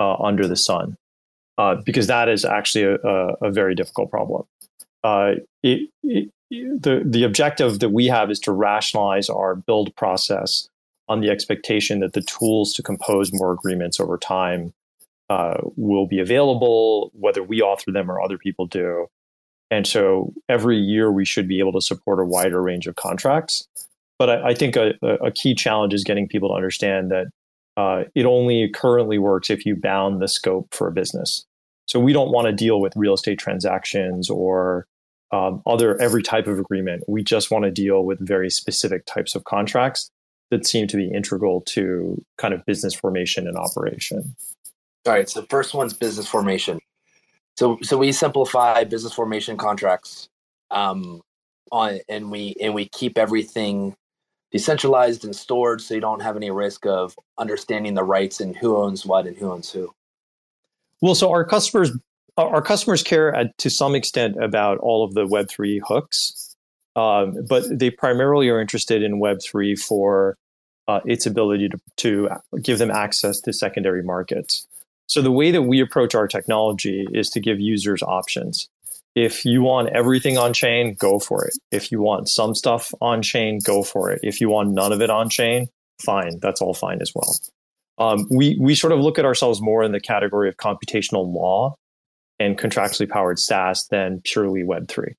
[0.00, 0.96] uh, under the sun,
[1.58, 4.44] uh, because that is actually a, a, a very difficult problem.
[5.04, 10.68] Uh, it, it, the the objective that we have is to rationalize our build process
[11.08, 14.72] on the expectation that the tools to compose more agreements over time
[15.30, 19.06] uh, will be available, whether we author them or other people do.
[19.70, 23.68] And so every year we should be able to support a wider range of contracts
[24.18, 27.26] but I, I think a, a key challenge is getting people to understand that
[27.76, 31.46] uh, it only currently works if you bound the scope for a business.
[31.86, 34.86] So we don't want to deal with real estate transactions or
[35.30, 37.04] um, other every type of agreement.
[37.06, 40.10] We just want to deal with very specific types of contracts
[40.50, 44.34] that seem to be integral to kind of business formation and operation.
[45.06, 45.28] All right.
[45.28, 46.80] So first one's business formation.
[47.56, 50.28] So so we simplify business formation contracts,
[50.70, 51.20] um,
[51.72, 53.96] on and we and we keep everything
[54.50, 58.76] decentralized and stored, so you don't have any risk of understanding the rights and who
[58.76, 59.92] owns what and who owns who.
[61.02, 61.90] Well, so our customers
[62.36, 66.47] our customers care at, to some extent about all of the Web three hooks,
[66.98, 70.36] um, but they primarily are interested in Web three for
[70.88, 72.08] uh, its ability to, to
[72.62, 74.66] give them access to secondary markets.
[75.06, 78.68] So the way that we approach our technology is to give users options.
[79.14, 81.54] If you want everything on chain, go for it.
[81.70, 84.20] If you want some stuff on chain, go for it.
[84.22, 85.68] If you want none of it on chain,
[86.04, 86.38] fine.
[86.40, 87.32] That's all fine as well.
[87.98, 91.74] Um, we we sort of look at ourselves more in the category of computational law
[92.38, 95.14] and contractually powered SaaS than purely Web three.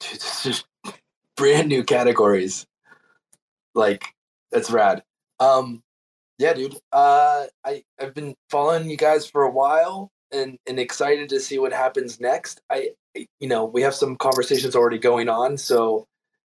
[0.00, 0.64] Dude, this is
[1.36, 2.66] brand new categories.
[3.74, 4.04] Like
[4.50, 5.02] that's rad.
[5.40, 5.82] Um,
[6.38, 6.76] yeah, dude.
[6.92, 10.10] Uh, I I've been following you guys for a while.
[10.32, 12.60] and and excited to see what happens next.
[12.70, 16.06] I you know we have some conversations already going on, so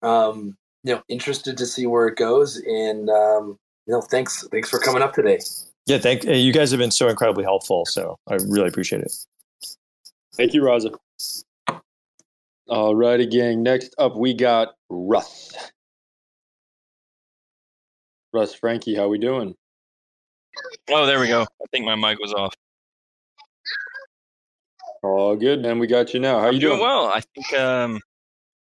[0.03, 2.57] um, you know interested to see where it goes.
[2.59, 5.40] And um, you know, thanks thanks for coming up today.
[5.86, 7.84] Yeah, thank you guys have been so incredibly helpful.
[7.86, 9.12] So I really appreciate it.
[10.34, 10.95] Thank you, Raza.
[12.72, 13.62] All righty, gang.
[13.62, 15.54] Next up, we got Russ.
[18.32, 19.54] Russ Frankie, how we doing?
[20.88, 21.42] Oh, there we go.
[21.42, 22.54] I think my mic was off.
[25.02, 25.80] All good, man.
[25.80, 26.40] We got you now.
[26.40, 26.78] How you doing?
[26.78, 27.08] Doing well.
[27.08, 28.00] I think um,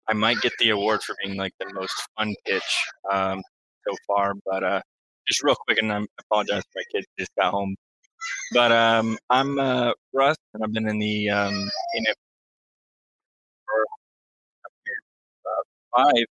[0.08, 2.64] I might get the award for being like the most fun pitch
[3.12, 3.44] um,
[3.88, 4.34] so far.
[4.44, 4.82] But uh,
[5.28, 7.76] just real quick, and I apologize for my kids just got home.
[8.54, 11.54] But um, I'm uh, Russ, and I've been in the um,
[11.94, 12.16] in it
[15.96, 16.26] five.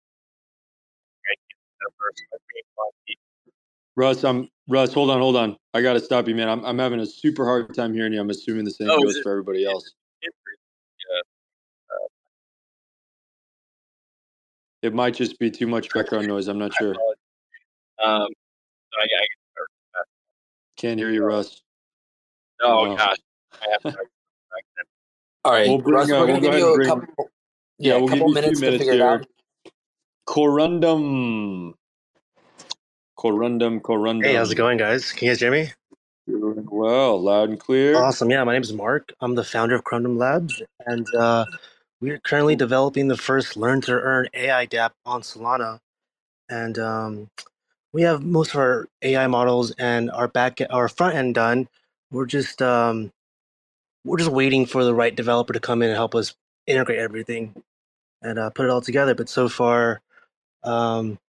[3.97, 4.93] Russ, I'm Russ.
[4.93, 5.57] Hold on, hold on.
[5.73, 6.49] I got to stop you, man.
[6.49, 8.19] I'm I'm having a super hard time hearing you.
[8.19, 9.93] I'm assuming the same Oh, goes it- for everybody else.
[14.81, 16.47] It might just be too much background noise.
[16.47, 16.91] I'm not sure.
[16.91, 20.03] Um, so I, I,
[20.77, 21.61] Can't hear you, Russ.
[22.61, 22.95] oh No.
[22.95, 23.17] gosh,
[23.53, 23.97] I have to
[25.43, 27.29] All right, We'll bring, Russ, uh, we're gonna go give you a bring- couple.
[27.79, 29.27] Yeah, Yeah, a we'll give couple you two minutes to minutes figure it out.
[30.27, 31.73] Corundum.
[33.19, 34.23] Corundum, corundum.
[34.25, 35.11] Hey, how's it going, guys?
[35.13, 35.71] Can you guys hear me?
[36.27, 37.95] Doing well, loud and clear.
[37.97, 38.31] Awesome.
[38.31, 39.13] Yeah, my name is Mark.
[39.21, 41.45] I'm the founder of Corundum Labs, and uh,
[42.01, 45.79] we're currently developing the first learn to earn AI dApp on Solana.
[46.49, 47.29] And um,
[47.93, 51.69] we have most of our AI models and our back, our front end done.
[52.11, 53.11] We're just um,
[54.05, 56.35] we're just waiting for the right developer to come in and help us
[56.67, 57.55] integrate everything
[58.23, 59.15] and uh, put it all together.
[59.15, 60.01] But so far,
[60.65, 61.19] um,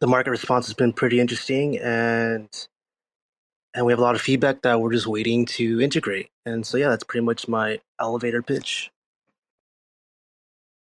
[0.00, 2.48] the market response has been pretty interesting, and
[3.74, 6.28] and we have a lot of feedback that we're just waiting to integrate.
[6.44, 8.90] And so, yeah, that's pretty much my elevator pitch.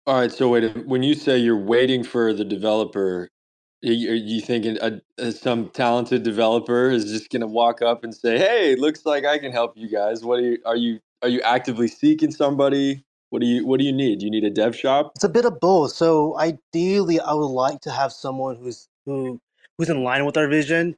[0.06, 0.32] All right.
[0.32, 3.28] So wait, when you say you're waiting for the developer,
[3.84, 8.14] are you, thinking a, a, some talented developer is just going to walk up and
[8.14, 10.58] say, "Hey, looks like I can help you guys." What are you?
[10.64, 11.00] Are you?
[11.22, 13.04] Are you actively seeking somebody?
[13.30, 13.66] What do you?
[13.66, 14.20] What do you need?
[14.20, 15.12] Do you need a dev shop?
[15.16, 15.92] It's a bit of both.
[15.92, 19.40] So ideally, I would like to have someone who's who
[19.76, 20.96] who's in line with our vision,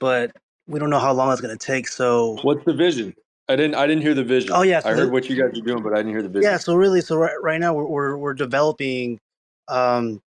[0.00, 0.32] but
[0.66, 1.88] we don't know how long it's going to take.
[1.88, 3.14] So What's the vision?
[3.48, 3.76] I didn't.
[3.76, 4.52] I didn't hear the vision.
[4.52, 6.22] Oh, yeah, so I heard the- what you guys are doing, but I didn't hear
[6.22, 6.50] the vision.
[6.50, 9.20] yeah, so really, so right, right now we're, we're we're developing
[9.68, 10.20] um,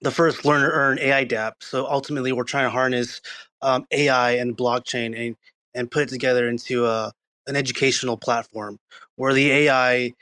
[0.00, 1.54] the first learn to earn AI dApp.
[1.60, 3.20] So ultimately, we're trying to harness
[3.62, 5.36] um, AI and blockchain and
[5.74, 7.12] and put it together into a
[7.48, 8.78] an educational platform
[9.16, 10.12] where the AI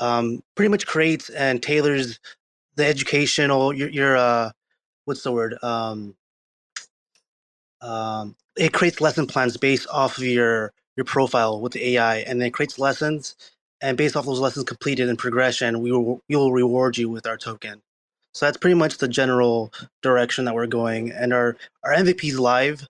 [0.00, 2.20] um, pretty much creates and tailors
[2.76, 4.50] the educational your your uh,
[5.06, 6.14] what's the word um,
[7.82, 12.40] um, it creates lesson plans based off of your your profile with the AI, and
[12.42, 13.36] then creates lessons.
[13.80, 17.26] And based off those lessons completed in progression, we will we will reward you with
[17.26, 17.82] our token.
[18.32, 19.72] So that's pretty much the general
[20.02, 21.12] direction that we're going.
[21.12, 22.88] And our our MVP is live,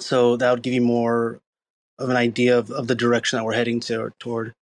[0.00, 1.40] so that would give you more
[1.98, 4.54] of an idea of, of the direction that we're heading to toward.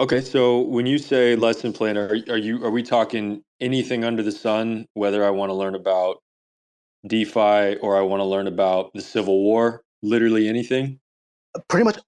[0.00, 4.22] Okay, so when you say lesson plan, are are you are we talking anything under
[4.22, 4.86] the sun?
[4.94, 6.22] Whether I want to learn about
[7.06, 11.00] DeFi or I want to learn about the Civil War, literally anything.
[11.68, 11.98] pretty much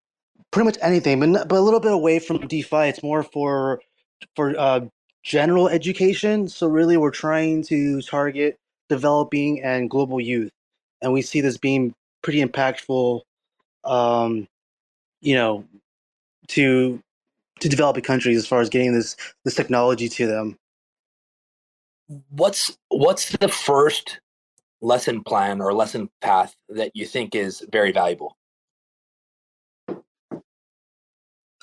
[0.52, 3.80] pretty much anything but, not- but a little bit away from defi it's more for
[4.36, 4.80] for uh,
[5.24, 10.52] general education so really we're trying to target developing and global youth
[11.02, 13.22] and we see this being pretty impactful
[13.84, 14.48] um,
[15.22, 15.64] you know
[16.48, 17.00] to
[17.62, 20.58] to developing countries as far as getting this this technology to them
[22.28, 24.20] What's what's the first
[24.82, 28.36] lesson plan or lesson path that you think is very valuable?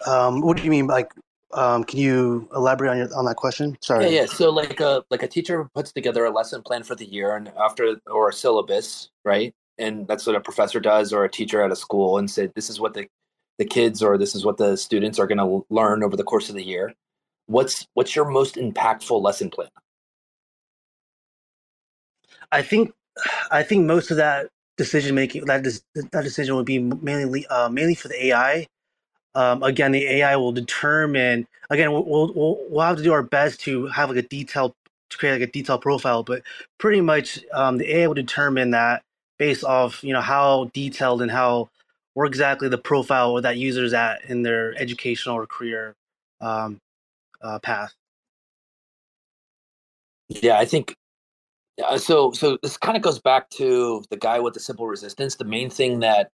[0.06, 1.12] um, what do you mean like
[1.54, 4.26] um, can you elaborate on your on that question sorry Yeah, yeah.
[4.28, 7.52] So like a like a teacher puts together a lesson plan for the year and
[7.60, 9.54] after or a syllabus, right?
[9.78, 12.70] And that's what a professor does or a teacher at a school and say this
[12.70, 13.08] is what the
[13.60, 16.50] the kids or this is what the students are going to learn over the course
[16.50, 16.96] of the year.
[17.48, 19.70] What's what's your most impactful lesson plan?
[22.52, 22.94] I think
[23.52, 27.96] I think most of that decision making that that decision would be mainly uh, mainly
[27.96, 28.68] for the AI.
[29.36, 31.48] Um, again, the AI will determine.
[31.70, 34.74] Again, we'll, we'll we'll we'll have to do our best to have like a detailed
[35.12, 36.44] to create like a detailed profile, but
[36.80, 39.04] pretty much um, the AI will determine that
[39.40, 41.70] based off you know how detailed and how
[42.14, 45.96] where exactly the profile that user is at in their educational or career
[46.42, 46.80] um,
[47.42, 47.94] uh, path.
[50.28, 50.96] Yeah, I think
[51.84, 52.32] uh, so.
[52.32, 55.36] So this kind of goes back to the guy with the simple resistance.
[55.36, 56.30] The main thing that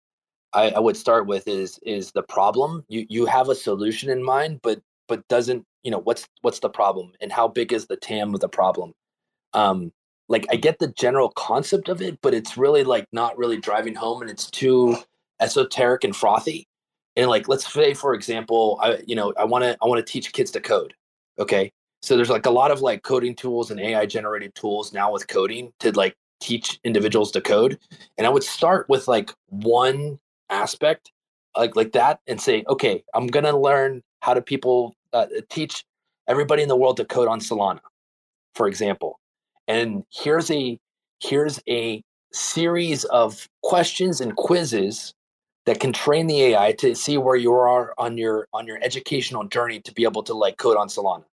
[0.53, 2.85] I, I would start with is is the problem.
[2.89, 6.71] You you have a solution in mind, but but doesn't you know what's what's the
[6.71, 8.93] problem and how big is the TAM of the problem?
[9.53, 9.93] Um,
[10.29, 13.95] like I get the general concept of it, but it's really like not really driving
[13.95, 14.97] home, and it's too
[15.43, 16.67] esoteric and frothy.
[17.17, 20.13] And like let's say for example, I you know I want to I want to
[20.13, 20.95] teach kids to code.
[21.39, 21.71] Okay,
[22.03, 25.29] so there's like a lot of like coding tools and AI generated tools now with
[25.29, 27.79] coding to like teach individuals to code.
[28.17, 30.19] And I would start with like one
[30.51, 31.13] aspect
[31.57, 35.85] like like that and say, okay, I'm gonna learn how do people uh, teach
[36.29, 37.81] everybody in the world to code on Solana,
[38.55, 39.19] for example.
[39.69, 40.79] And here's a
[41.21, 45.13] here's a series of questions and quizzes
[45.67, 49.45] that can train the AI to see where you are on your on your educational
[49.45, 51.25] journey to be able to like code on Solana.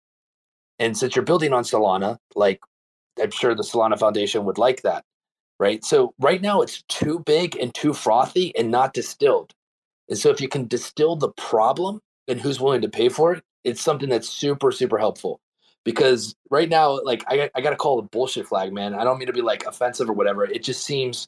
[0.77, 2.61] And since you're building on Solana, like
[3.21, 5.03] I'm sure the Solana Foundation would like that,
[5.59, 5.83] right?
[5.83, 9.53] So right now it's too big and too frothy and not distilled.
[10.09, 13.43] And so if you can distill the problem and who's willing to pay for it,
[13.63, 15.39] it's something that's super super helpful.
[15.85, 18.93] Because right now, like I I got to call the bullshit flag, man.
[18.93, 20.45] I don't mean to be like offensive or whatever.
[20.45, 21.27] It just seems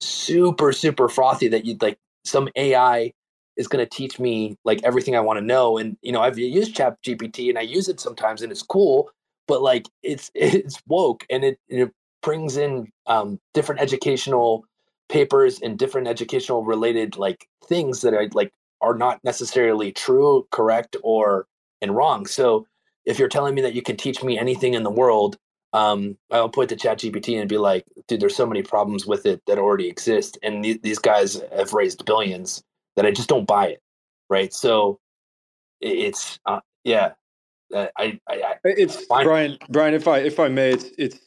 [0.00, 3.12] super super frothy that you'd like some AI
[3.56, 5.78] is going to teach me like everything I want to know.
[5.78, 9.10] And you know, I've used Chat GPT and I use it sometimes, and it's cool.
[9.46, 11.92] But like, it's it's woke, and it it
[12.22, 14.64] brings in um, different educational
[15.08, 20.96] papers and different educational related like things that are like are not necessarily true, correct,
[21.02, 21.46] or
[21.82, 22.26] and wrong.
[22.26, 22.66] So
[23.04, 25.36] if you're telling me that you can teach me anything in the world,
[25.72, 29.26] um, I'll point to Chat GPT and be like, dude, there's so many problems with
[29.26, 32.62] it that already exist, and th- these guys have raised billions
[32.96, 33.82] that I just don't buy it.
[34.28, 34.52] Right.
[34.52, 34.98] So
[35.80, 37.12] it's uh, yeah.
[37.74, 39.24] Uh, I, I, I it's fine.
[39.24, 39.58] Brian.
[39.68, 41.18] Brian, if I if I may, it's it's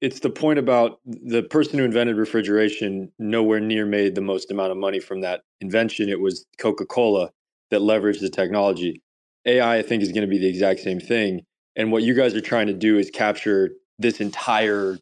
[0.00, 4.72] it's the point about the person who invented refrigeration nowhere near made the most amount
[4.72, 6.08] of money from that invention.
[6.08, 7.30] It was Coca Cola
[7.70, 9.02] that leveraged the technology.
[9.46, 11.42] AI, I think, is going to be the exact same thing.
[11.76, 13.70] And what you guys are trying to do is capture
[14.00, 14.98] this entire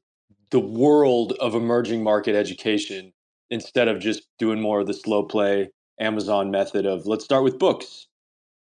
[0.50, 3.12] the world of emerging market education
[3.50, 5.70] instead of just doing more of the slow play
[6.00, 8.08] Amazon method of let's start with books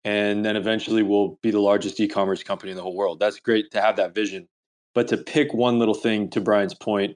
[0.06, 3.20] and then eventually we'll be the largest e-commerce company in the whole world.
[3.20, 4.48] That's great to have that vision.
[4.94, 7.16] But to pick one little thing to Brian's point,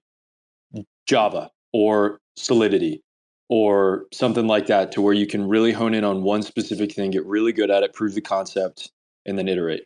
[1.05, 3.01] Java or Solidity
[3.49, 7.11] or something like that to where you can really hone in on one specific thing,
[7.11, 8.91] get really good at it, prove the concept,
[9.25, 9.83] and then iterate.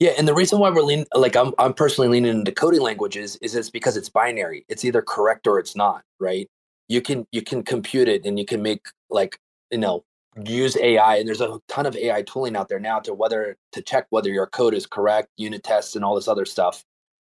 [0.00, 3.38] Yeah, and the reason why we're leaning, like I'm, I'm personally leaning into coding languages
[3.42, 4.66] is it's because it's binary.
[4.68, 6.50] It's either correct or it's not, right?
[6.88, 9.38] You can you can compute it and you can make like
[9.72, 10.04] you know
[10.44, 13.82] use AI, and there's a ton of AI tooling out there now to whether to
[13.82, 16.84] check whether your code is correct, unit tests, and all this other stuff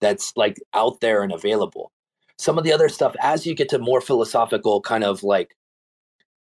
[0.02, 1.92] that's like out there and available.
[2.40, 5.56] Some of the other stuff, as you get to more philosophical kind of like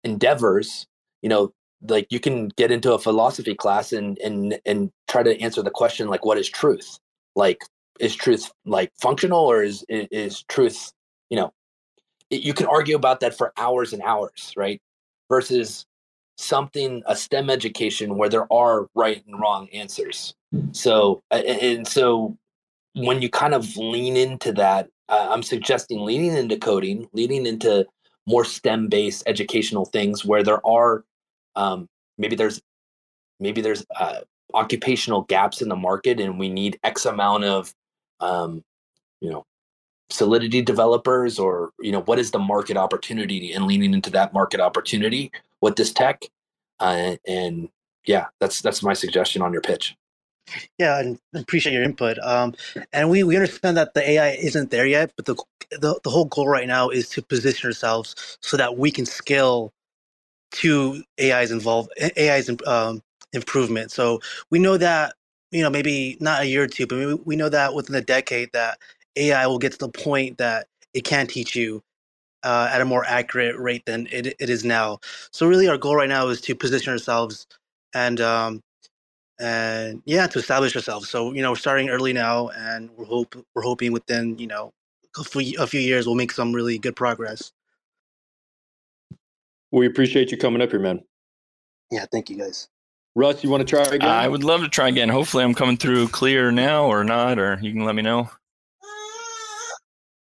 [0.04, 0.86] endeavors,
[1.22, 1.52] you know,
[1.86, 5.70] like you can get into a philosophy class and and and try to answer the
[5.70, 6.98] question like, what is truth?
[7.36, 7.62] Like,
[8.00, 10.92] is truth like functional or is is truth,
[11.30, 11.52] you know,
[12.30, 14.80] you can argue about that for hours and hours, right?
[15.28, 15.86] Versus
[16.36, 20.34] something a STEM education where there are right and wrong answers.
[20.72, 22.36] So and so
[22.94, 27.86] when you kind of lean into that, uh, I'm suggesting leaning into coding, leaning into
[28.26, 31.04] more STEM based educational things where there are
[31.58, 32.62] um, maybe there's
[33.40, 34.20] maybe there's uh,
[34.54, 37.74] occupational gaps in the market and we need X amount of
[38.20, 38.64] um,
[39.20, 39.44] you know
[40.10, 44.60] solidity developers or you know what is the market opportunity and leaning into that market
[44.60, 45.30] opportunity
[45.60, 46.22] with this tech?
[46.80, 47.68] Uh, and
[48.06, 49.96] yeah that's that's my suggestion on your pitch.
[50.78, 52.54] Yeah and appreciate your input um,
[52.92, 55.34] and we, we understand that the ai isn't there yet but the,
[55.72, 59.74] the the whole goal right now is to position ourselves so that we can scale
[60.52, 64.20] to ai's involved ai's um, improvement so
[64.50, 65.14] we know that
[65.52, 68.50] you know maybe not a year or two but we know that within a decade
[68.52, 68.78] that
[69.16, 71.74] AI will get to the point that it can teach you
[72.42, 74.98] uh, at a more accurate rate than it, it is now.
[75.32, 77.46] So really, our goal right now is to position ourselves
[77.94, 78.62] and um,
[79.40, 81.10] and yeah, to establish ourselves.
[81.10, 84.72] So you know, we're starting early now, and we're hope we're hoping within you know
[85.18, 87.52] a few, a few years we'll make some really good progress.
[89.70, 91.02] We appreciate you coming up here, man.
[91.90, 92.68] Yeah, thank you guys.
[93.14, 94.08] Russ, you want to try again?
[94.08, 95.08] I would love to try again.
[95.08, 98.30] Hopefully, I'm coming through clear now or not, or you can let me know.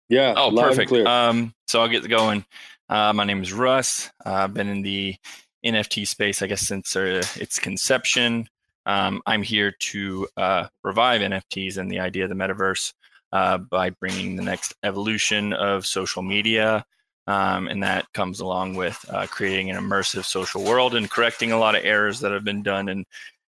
[0.08, 0.34] Yeah.
[0.36, 0.92] Oh, perfect.
[0.92, 2.44] Um, so I'll get going.
[2.88, 4.10] Uh, my name is Russ.
[4.24, 5.16] Uh, I've been in the
[5.64, 8.48] NFT space, I guess, since uh, its conception.
[8.86, 12.92] Um, I'm here to uh, revive NFTs and the idea of the metaverse
[13.32, 16.84] uh, by bringing the next evolution of social media
[17.26, 21.58] Um, and that comes along with uh, creating an immersive social world and correcting a
[21.58, 23.06] lot of errors that have been done in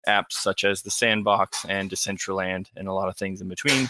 [0.08, 3.88] apps such as the Sandbox and Decentraland and a lot of things in between.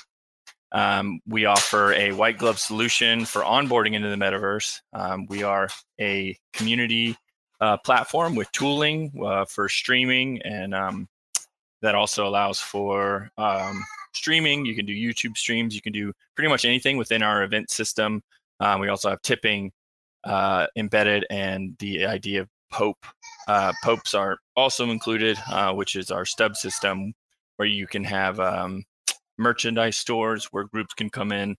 [0.71, 4.81] Um, we offer a white glove solution for onboarding into the metaverse.
[4.93, 5.69] Um, we are
[5.99, 7.17] a community
[7.61, 11.07] uh, platform with tooling uh, for streaming, and um,
[11.81, 14.65] that also allows for um, streaming.
[14.65, 15.73] You can do YouTube streams.
[15.73, 18.21] You can do pretty much anything within our event system.
[18.59, 19.71] Um, we also have tipping
[20.23, 22.97] uh, embedded, and the idea of POAP.
[23.47, 27.13] Uh, POAPs are also included, uh, which is our stub system,
[27.57, 28.83] where you can have um,
[29.37, 31.55] merchandise stores where groups can come in,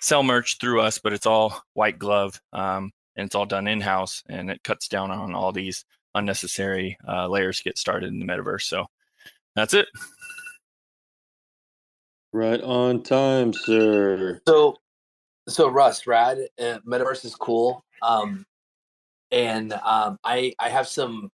[0.00, 3.80] sell merch through us, but it's all white glove um, and it's all done in
[3.80, 5.84] house, and it cuts down on all these
[6.14, 8.62] unnecessary uh, layers to get started in the metaverse.
[8.62, 8.86] So
[9.54, 9.86] that's it.
[12.32, 14.40] Right on time, sir.
[14.46, 14.76] So,
[15.48, 16.38] so Russ, rad.
[16.58, 17.84] Uh, Metaverse is cool.
[18.02, 18.44] Um,
[19.30, 21.30] and um, I I have some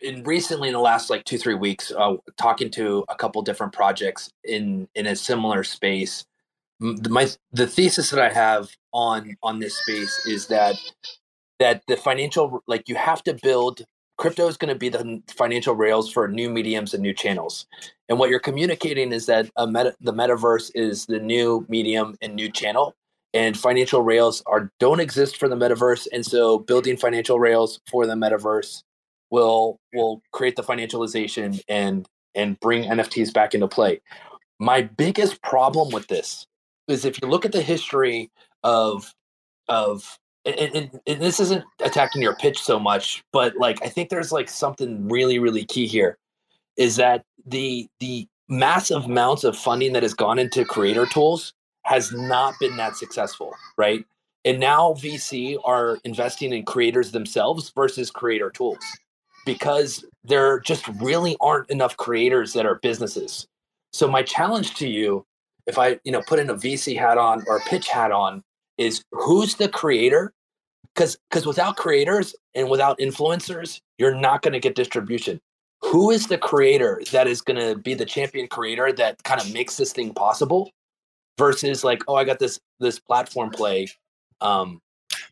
[0.00, 3.72] in recently in the last like two three weeks uh, talking to a couple different
[3.72, 6.24] projects in in a similar space.
[6.80, 10.76] My the thesis that I have on on this space is that
[11.58, 13.84] that the financial like you have to build
[14.16, 17.66] crypto is going to be the financial rails for new mediums and new channels.
[18.08, 22.50] And what you're communicating is that meta, the metaverse is the new medium and new
[22.50, 22.94] channel.
[23.34, 28.06] And financial rails are don't exist for the metaverse, and so building financial rails for
[28.06, 28.82] the metaverse
[29.30, 34.00] will will create the financialization and and bring NFTs back into play.
[34.58, 36.46] My biggest problem with this
[36.88, 38.30] is if you look at the history
[38.64, 39.12] of
[39.68, 44.08] of and, and, and, this isn't attacking your pitch so much, but like I think
[44.08, 46.16] there's like something really really key here
[46.76, 51.52] is that the the massive amounts of funding that has gone into creator tools
[51.88, 54.04] has not been that successful, right?
[54.44, 58.84] And now VC are investing in creators themselves versus creator tools
[59.46, 63.46] because there just really aren't enough creators that are businesses.
[63.94, 65.24] So my challenge to you,
[65.66, 68.42] if I, you know, put in a VC hat on or a pitch hat on,
[68.76, 70.34] is who's the creator
[70.94, 75.40] because because without creators and without influencers you're not going to get distribution
[75.80, 79.52] who is the creator that is going to be the champion creator that kind of
[79.52, 80.70] makes this thing possible
[81.38, 83.88] versus like oh i got this this platform play
[84.40, 84.80] um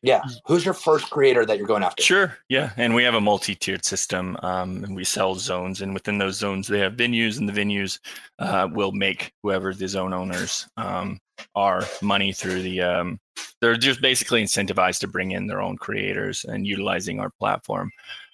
[0.03, 3.21] yeah who's your first creator that you're going after sure yeah and we have a
[3.21, 7.49] multi-tiered system um, and we sell zones and within those zones they have venues and
[7.49, 7.99] the venues
[8.39, 11.19] uh, will make whoever the zone owners um,
[11.55, 13.19] are money through the um,
[13.61, 17.91] they're just basically incentivized to bring in their own creators and utilizing our platform.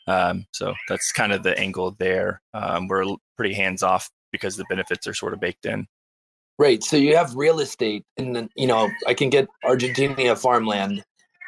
[0.07, 2.41] Um, so that's kind of the angle there.
[2.55, 5.87] Um, we're pretty hands off because the benefits are sort of baked in.
[6.59, 6.83] Right.
[6.83, 11.03] So you have real estate, and then you know I can get Argentina farmland,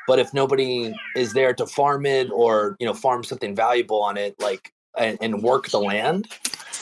[0.06, 4.16] but if nobody is there to farm it or you know farm something valuable on
[4.16, 6.28] it, like and, and work the land,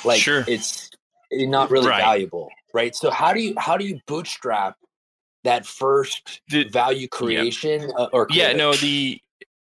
[0.04, 0.44] like sure.
[0.46, 0.90] it's
[1.32, 2.00] not really right.
[2.00, 2.94] valuable, right?
[2.94, 4.76] So how do you how do you bootstrap
[5.44, 7.94] that first the, value creation yeah.
[7.96, 9.20] Uh, or yeah no the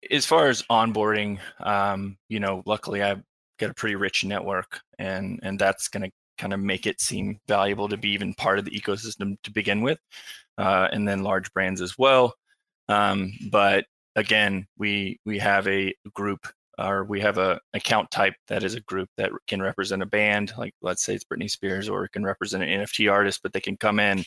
[0.09, 3.21] as far as onboarding um you know luckily i've
[3.59, 7.39] got a pretty rich network and and that's going to kind of make it seem
[7.47, 9.99] valuable to be even part of the ecosystem to begin with
[10.57, 12.33] uh, and then large brands as well.
[12.87, 13.85] Um, but
[14.15, 18.81] again we we have a group or we have a account type that is a
[18.81, 22.23] group that can represent a band like let's say it's britney spears or it can
[22.23, 24.23] represent an nft artist but they can come in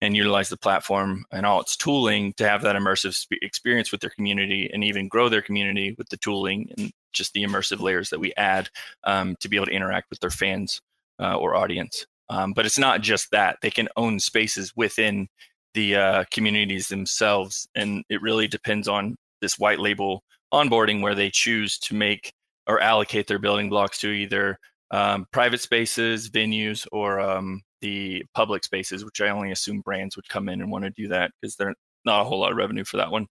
[0.00, 4.00] and utilize the platform and all its tooling to have that immersive sp- experience with
[4.00, 8.10] their community and even grow their community with the tooling and just the immersive layers
[8.10, 8.68] that we add
[9.04, 10.80] um, to be able to interact with their fans
[11.20, 12.06] uh, or audience.
[12.30, 15.28] Um, but it's not just that; they can own spaces within
[15.74, 21.30] the uh, communities themselves, and it really depends on this white label onboarding where they
[21.30, 22.32] choose to make
[22.66, 24.58] or allocate their building blocks to either
[24.90, 30.28] um, private spaces, venues, or um, the public spaces, which I only assume brands would
[30.28, 32.84] come in and want to do that because they're not a whole lot of revenue
[32.84, 33.26] for that one.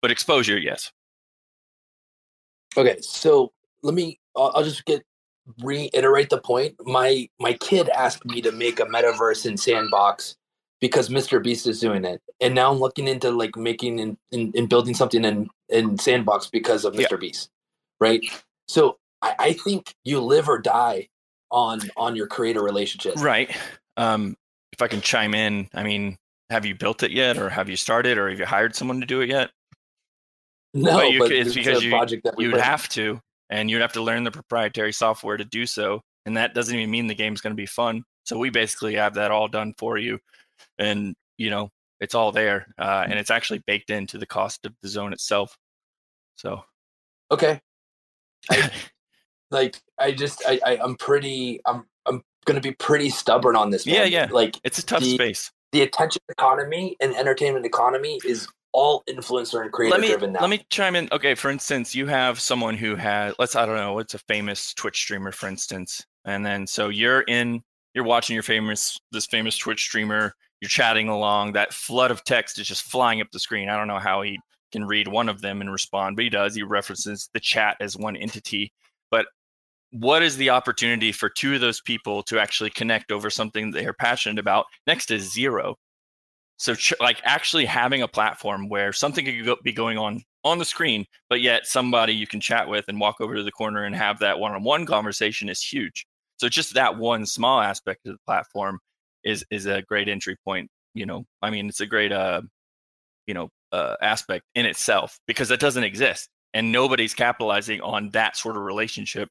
[0.00, 0.90] But exposure, yes.
[2.76, 3.52] Okay, so
[3.82, 4.18] let me.
[4.36, 5.02] I'll, I'll just get
[5.62, 6.74] reiterate the point.
[6.84, 10.36] My my kid asked me to make a metaverse in Sandbox
[10.80, 11.42] because Mr.
[11.42, 15.24] Beast is doing it, and now I'm looking into like making and, and, building something
[15.24, 17.12] in in Sandbox because of Mr.
[17.12, 17.16] Yeah.
[17.18, 17.50] Beast,
[18.00, 18.22] right?
[18.68, 21.08] So I, I think you live or die
[21.50, 23.16] on on your creator relationship.
[23.16, 23.54] Right.
[23.96, 24.36] Um,
[24.72, 26.16] if I can chime in, I mean,
[26.50, 29.06] have you built it yet, or have you started, or have you hired someone to
[29.06, 29.50] do it yet?
[30.74, 31.98] No, but, you, but it's because you
[32.38, 33.20] you'd have to,
[33.50, 36.90] and you'd have to learn the proprietary software to do so, and that doesn't even
[36.90, 38.02] mean the game's going to be fun.
[38.24, 40.18] So we basically have that all done for you,
[40.78, 41.70] and you know
[42.00, 45.56] it's all there, uh, and it's actually baked into the cost of the zone itself.
[46.36, 46.62] So,
[47.30, 47.60] okay,
[48.50, 48.70] I,
[49.50, 53.86] like I just I, I I'm pretty I'm I'm gonna be pretty stubborn on this.
[53.86, 55.50] yeah, yeah, Like it's a tough the- space.
[55.72, 58.46] the attention economy and entertainment economy is
[58.78, 60.40] all influencer and creator let me driven now.
[60.40, 61.08] let me chime in.
[61.10, 64.72] Okay, for instance, you have someone who has let's I don't know, what's a famous
[64.74, 67.60] Twitch streamer, for instance, and then so you're in,
[67.94, 71.52] you're watching your famous this famous Twitch streamer, you're chatting along.
[71.52, 73.68] That flood of text is just flying up the screen.
[73.68, 74.38] I don't know how he
[74.70, 76.54] can read one of them and respond, but he does.
[76.54, 78.72] He references the chat as one entity.
[79.10, 79.26] But
[79.90, 83.86] what is the opportunity for two of those people to actually connect over something they
[83.86, 84.66] are passionate about?
[84.86, 85.76] Next to zero.
[86.58, 90.64] So, like actually having a platform where something could go- be going on on the
[90.64, 93.94] screen, but yet somebody you can chat with and walk over to the corner and
[93.94, 96.06] have that one-on-one conversation is huge.
[96.38, 98.80] So, just that one small aspect of the platform
[99.24, 100.68] is is a great entry point.
[100.94, 102.42] You know, I mean, it's a great uh,
[103.28, 108.36] you know, uh, aspect in itself because that doesn't exist, and nobody's capitalizing on that
[108.36, 109.28] sort of relationship.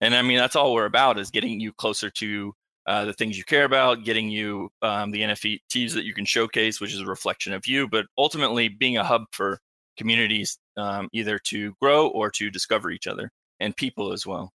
[0.00, 2.54] And I mean, that's all we're about is getting you closer to
[2.86, 6.80] uh, the things you care about, getting you um, the NFTs that you can showcase,
[6.80, 9.60] which is a reflection of you, but ultimately being a hub for
[9.96, 13.30] communities um, either to grow or to discover each other
[13.60, 14.52] and people as well.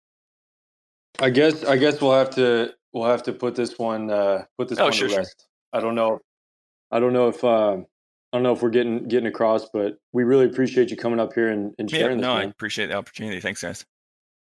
[1.21, 4.69] I guess I guess we'll have to we'll have to put this one uh, put
[4.69, 5.25] this Oh, one sure, to sure.
[5.73, 6.21] I don't know.
[6.91, 10.25] I don't know if uh, I don't know if we're getting getting across, but we
[10.25, 12.27] really appreciate you coming up here and, and Yeah, sharing this.
[12.27, 13.41] no, I appreciate the opportunity.
[13.41, 13.87] Thanks, guys.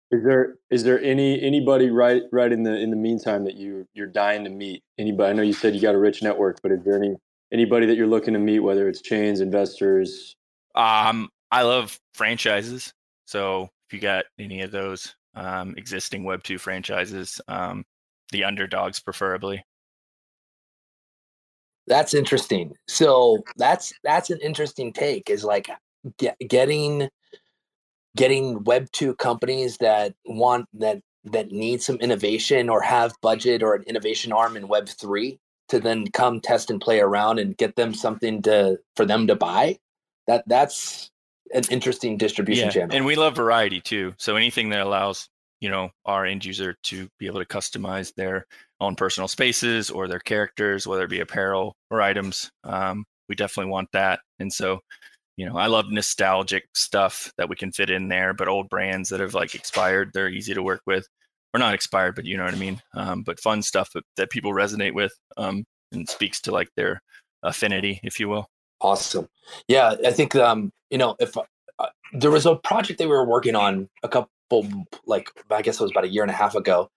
[0.10, 3.86] Is there is there any anybody right right in the in the meantime that you
[3.94, 4.84] you're dying to meet?
[4.98, 5.30] Anybody?
[5.30, 7.16] I know you said you got a rich network, but is there any
[7.52, 10.36] anybody that you're looking to meet, whether it's chains, investors?
[10.76, 12.94] Um, I love franchises.
[13.26, 17.84] So if you got any of those um, existing Web two franchises, um,
[18.32, 19.64] the underdogs preferably.
[21.88, 22.74] That's interesting.
[22.88, 25.30] So that's that's an interesting take.
[25.30, 25.70] Is like
[26.18, 27.10] get, getting
[28.18, 33.76] getting Web two companies that want that that need some innovation or have budget or
[33.76, 35.40] an innovation arm in Web three
[35.70, 39.36] to then come test and play around and get them something to for them to
[39.36, 39.78] buy.
[40.28, 41.10] That that's
[41.54, 42.96] an interesting distribution yeah, channel.
[42.96, 44.14] and we love variety too.
[44.18, 45.30] So anything that allows
[45.62, 48.46] you know our end user to be able to customize their
[48.80, 53.72] own personal spaces or their characters, whether it be apparel or items, um, we definitely
[53.72, 54.20] want that.
[54.40, 54.80] And so,
[55.38, 59.10] you know, I love nostalgic stuff that we can fit in there, but old brands
[59.10, 61.08] that have like expired, they're easy to work with,
[61.54, 62.82] or not expired, but you know what I mean.
[62.96, 67.02] Um, but fun stuff that, that people resonate with um, and speaks to like their
[67.44, 68.50] affinity, if you will.
[68.82, 69.30] Awesome.
[69.68, 73.28] Yeah, I think um, you know if uh, there was a project that we were
[73.28, 74.28] working on a couple
[75.06, 76.90] like I guess it was about a year and a half ago,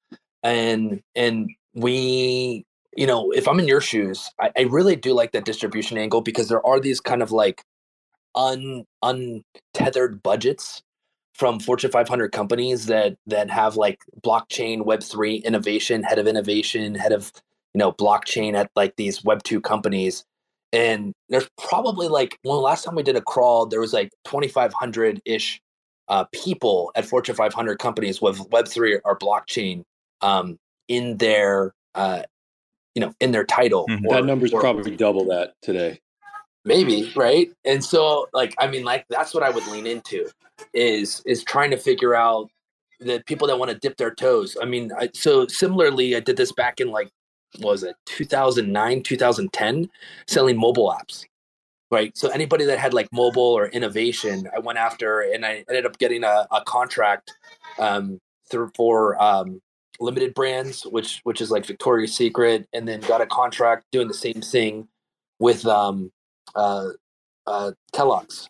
[0.42, 2.64] and and we
[2.96, 6.22] you know if I'm in your shoes, I, I really do like that distribution angle
[6.22, 7.62] because there are these kind of like
[8.34, 10.82] un untethered budgets
[11.34, 16.94] from Fortune 500 companies that that have like blockchain, Web three innovation, head of innovation,
[16.94, 17.32] head of
[17.74, 20.24] you know blockchain at like these Web two companies
[20.72, 24.10] and there's probably like when the last time we did a crawl there was like
[24.24, 25.60] 2500 ish
[26.08, 29.82] uh, people at fortune 500 companies with web3 or blockchain
[30.20, 30.58] um,
[30.88, 32.22] in their uh,
[32.94, 34.04] you know in their title Mhm.
[34.06, 36.00] or- that number's or- probably double that today.
[36.64, 37.50] Maybe right?
[37.64, 40.28] And so like i mean like that's what i would lean into
[40.74, 42.48] is is trying to figure out
[43.00, 44.56] the people that want to dip their toes.
[44.60, 47.10] I mean I, so similarly i did this back in like
[47.60, 49.90] was it 2009 2010
[50.26, 51.24] selling mobile apps
[51.92, 52.16] right?
[52.16, 55.98] So anybody that had like mobile or innovation i went after and i ended up
[55.98, 57.32] getting a, a contract
[57.78, 58.18] um,
[58.50, 59.60] through for um,
[59.98, 64.14] limited brands which which is like victoria's secret and then got a contract doing the
[64.14, 64.88] same thing
[65.38, 66.10] with um,
[66.54, 66.88] uh,
[67.46, 68.48] uh, Kellogg's.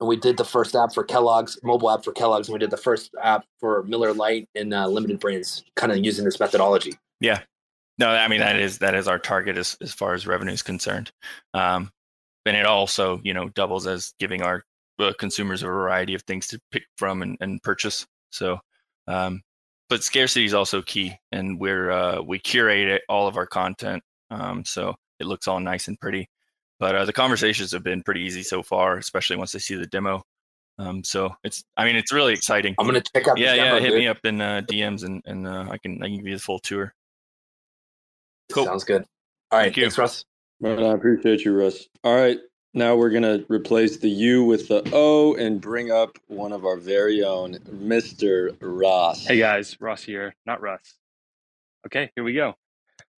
[0.00, 2.70] And we did the first app for Kellogg's, mobile app for Kellogg's, and we did
[2.70, 6.94] the first app for Miller Lite and uh, Limited Brands, kind of using this methodology.
[7.20, 7.40] Yeah.
[7.98, 10.62] No, I mean that is that is our target as as far as revenue is
[10.62, 11.12] concerned,
[11.52, 11.90] um,
[12.44, 14.64] and it also you know doubles as giving our
[14.98, 18.04] uh, consumers a variety of things to pick from and, and purchase.
[18.30, 18.58] So,
[19.06, 19.42] um,
[19.88, 24.02] but scarcity is also key, and we're uh, we curate it, all of our content,
[24.30, 26.28] um, so it looks all nice and pretty.
[26.80, 29.86] But uh, the conversations have been pretty easy so far, especially once they see the
[29.86, 30.24] demo.
[30.76, 32.74] Um, so it's I mean it's really exciting.
[32.78, 33.38] I'm gonna check out.
[33.38, 33.64] yeah, the yeah.
[33.66, 33.98] demo, Hit dude.
[34.00, 36.42] me up in uh, DMs and and uh, I can I can give you the
[36.42, 36.92] full tour.
[38.52, 38.64] Cool.
[38.66, 39.04] Sounds good.
[39.52, 39.82] All right, Thank you.
[39.84, 40.24] thanks, Russ.
[40.60, 41.88] Right, I appreciate you, Russ.
[42.02, 42.38] All right,
[42.74, 46.76] now we're gonna replace the U with the O and bring up one of our
[46.76, 48.56] very own, Mr.
[48.60, 49.26] Ross.
[49.26, 50.94] Hey guys, Ross here, not Russ.
[51.86, 52.54] Okay, here we go.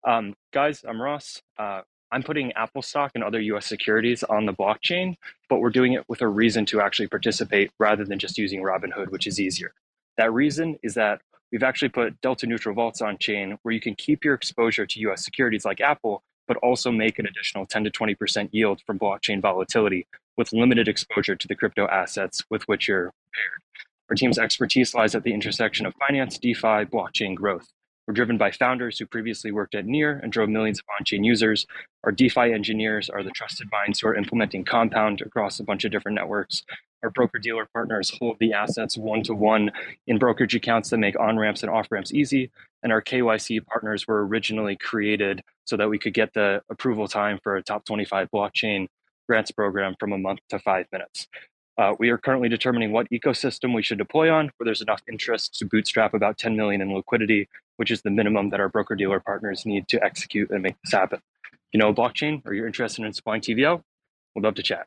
[0.04, 1.40] Um, guys, I'm Ross.
[1.56, 1.82] Uh,
[2.14, 5.16] I'm putting Apple stock and other US securities on the blockchain,
[5.48, 9.10] but we're doing it with a reason to actually participate rather than just using Robinhood,
[9.10, 9.74] which is easier.
[10.16, 13.96] That reason is that we've actually put delta neutral vaults on chain where you can
[13.96, 17.90] keep your exposure to US securities like Apple, but also make an additional 10 to
[17.90, 23.12] 20% yield from blockchain volatility with limited exposure to the crypto assets with which you're
[23.34, 23.60] paired.
[24.08, 27.72] Our team's expertise lies at the intersection of finance, DeFi, blockchain growth.
[28.06, 31.24] We're driven by founders who previously worked at Near and drove millions of on chain
[31.24, 31.66] users.
[32.04, 35.92] Our DeFi engineers are the trusted minds who are implementing Compound across a bunch of
[35.92, 36.64] different networks.
[37.02, 39.70] Our broker dealer partners hold the assets one to one
[40.06, 42.50] in brokerage accounts that make on ramps and off ramps easy.
[42.82, 47.38] And our KYC partners were originally created so that we could get the approval time
[47.42, 48.86] for a top 25 blockchain
[49.26, 51.26] grants program from a month to five minutes.
[51.76, 55.58] Uh, we are currently determining what ecosystem we should deploy on, where there's enough interest
[55.58, 59.20] to bootstrap about 10 million in liquidity, which is the minimum that our broker dealer
[59.20, 61.20] partners need to execute and make this happen.
[61.52, 63.82] If you know blockchain or you're interested in supplying TVL,
[64.34, 64.86] we'd love to chat.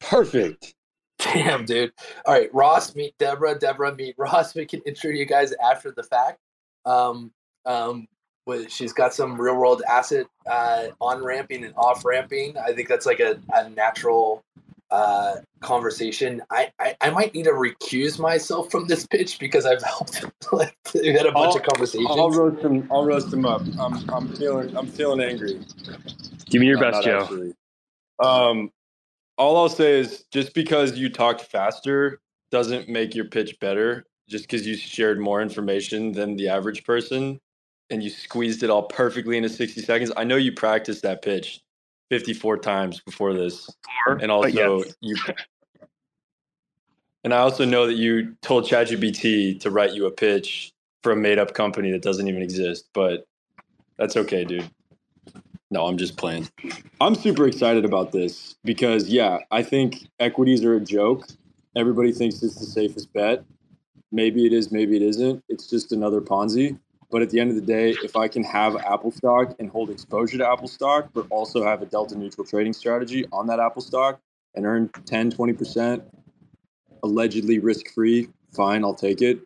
[0.00, 0.74] Perfect.
[1.18, 1.92] Damn, dude.
[2.24, 3.58] All right, Ross, meet Deborah.
[3.58, 4.54] Deborah, meet Ross.
[4.54, 6.38] We can intro you guys after the fact.
[6.84, 7.32] Um,
[7.66, 8.06] um,
[8.68, 12.56] she's got some real world asset uh, on ramping and off ramping.
[12.56, 14.44] I think that's like a, a natural
[14.90, 16.42] uh, conversation.
[16.50, 20.76] I, I, I might need to recuse myself from this pitch because I've helped like
[20.94, 22.08] we had a bunch I'll, of conversations.
[22.10, 22.88] I'll roast him.
[22.90, 23.62] I'll roast him up.
[23.78, 25.60] I'm I'm feeling I'm feeling angry.
[26.50, 27.22] Give me your No, best, Joe.
[27.22, 27.54] actually.
[28.18, 28.70] Um,
[29.38, 32.20] all I'll say is just because you talked faster
[32.50, 34.04] doesn't make your pitch better.
[34.28, 37.40] Just because you shared more information than the average person
[37.90, 40.12] and you squeezed it all perfectly into 60 seconds.
[40.16, 41.60] I know you practiced that pitch
[42.10, 43.68] 54 times before this.
[44.06, 44.94] And also yes.
[45.00, 45.16] you
[47.24, 50.72] And I also know that you told ChatGPT to write you a pitch
[51.02, 53.26] for a made up company that doesn't even exist, but
[53.96, 54.70] that's okay, dude.
[55.70, 56.48] No, I'm just playing.
[57.00, 61.28] I'm super excited about this because, yeah, I think equities are a joke.
[61.76, 63.44] Everybody thinks it's the safest bet.
[64.10, 65.44] Maybe it is, maybe it isn't.
[65.48, 66.78] It's just another Ponzi.
[67.10, 69.88] But at the end of the day, if I can have Apple stock and hold
[69.90, 73.80] exposure to Apple stock, but also have a delta neutral trading strategy on that Apple
[73.82, 74.20] stock
[74.54, 76.02] and earn 10, 20%
[77.02, 79.40] allegedly risk free, fine, I'll take it.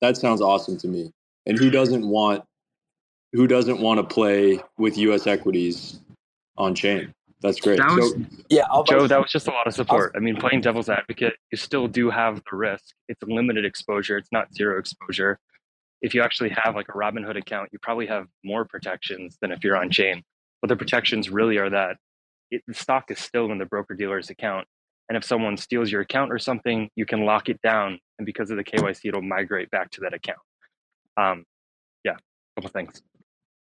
[0.00, 1.10] That sounds awesome to me.
[1.46, 2.44] And who doesn't want
[3.32, 6.00] who doesn't want to play with US equities
[6.56, 7.12] on chain?
[7.40, 7.78] That's great.
[7.78, 10.12] That was- so yeah, I'll, Joe, that was just a lot of support.
[10.16, 12.94] I mean, playing devil's advocate, you still do have the risk.
[13.08, 14.16] It's a limited exposure.
[14.16, 15.38] It's not zero exposure.
[16.00, 19.64] If you actually have like a Robinhood account, you probably have more protections than if
[19.64, 20.22] you're on chain.
[20.60, 21.96] But the protections really are that
[22.50, 24.66] it, the stock is still in the broker dealer's account.
[25.08, 27.98] And if someone steals your account or something, you can lock it down.
[28.18, 30.38] And because of the KYC, it'll migrate back to that account.
[31.16, 31.44] Um,
[32.04, 32.16] yeah,
[32.56, 33.02] couple things.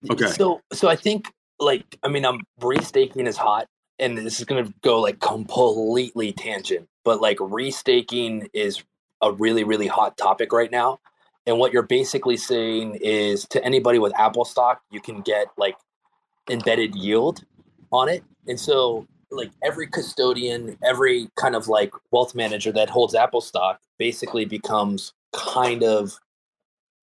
[0.10, 0.28] Okay.
[0.28, 3.68] So so I think like I mean I'm restaking is hot
[4.00, 8.84] and this is gonna go like completely tangent, but like restaking is
[9.22, 11.00] a really, really hot topic right now.
[11.46, 15.76] And what you're basically saying is to anybody with Apple stock, you can get like
[16.50, 17.44] embedded yield
[17.92, 18.24] on it.
[18.48, 23.80] And so like every custodian, every kind of like wealth manager that holds Apple stock
[23.98, 26.18] basically becomes kind of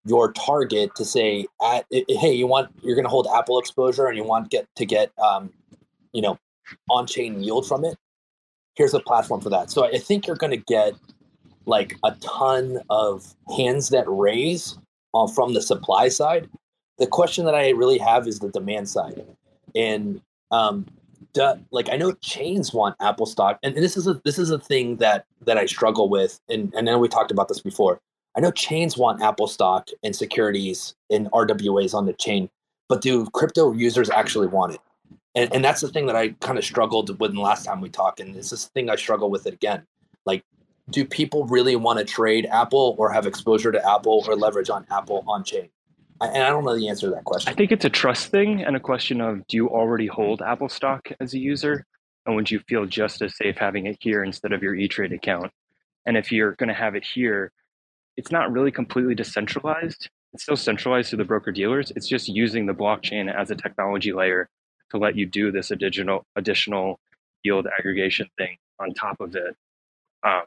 [0.04, 4.16] your target to say at hey you want you're going to hold apple exposure and
[4.16, 5.52] you want get to get um,
[6.12, 6.38] you know
[6.88, 7.98] on-chain yield from it
[8.76, 10.94] here's a platform for that so i think you're going to get
[11.66, 14.78] like a ton of hands that raise
[15.14, 16.48] uh, from the supply side
[16.98, 19.24] the question that i really have is the demand side
[19.74, 20.20] and
[20.50, 20.86] um,
[21.32, 24.58] do, like i know chains want apple stock and this is a this is a
[24.58, 28.00] thing that that i struggle with and, and know we talked about this before
[28.36, 32.48] I know chains want Apple stock and securities and RWAs on the chain,
[32.88, 34.80] but do crypto users actually want it?
[35.34, 37.88] And, and that's the thing that I kind of struggled with the last time we
[37.88, 39.84] talked, and it's this thing I struggle with it again.
[40.26, 40.44] Like,
[40.90, 44.86] do people really want to trade Apple or have exposure to Apple or leverage on
[44.90, 45.68] Apple on chain?
[46.20, 47.50] And I don't know the answer to that question.
[47.50, 50.68] I think it's a trust thing and a question of do you already hold Apple
[50.68, 51.86] stock as a user?
[52.26, 55.12] And would you feel just as safe having it here instead of your E Trade
[55.12, 55.50] account?
[56.04, 57.52] And if you're going to have it here,
[58.16, 60.10] it's not really completely decentralized.
[60.34, 61.90] It's still centralized through the broker dealers.
[61.96, 64.48] It's just using the blockchain as a technology layer
[64.90, 67.00] to let you do this additional additional
[67.42, 69.56] yield aggregation thing on top of it.
[70.22, 70.42] Um,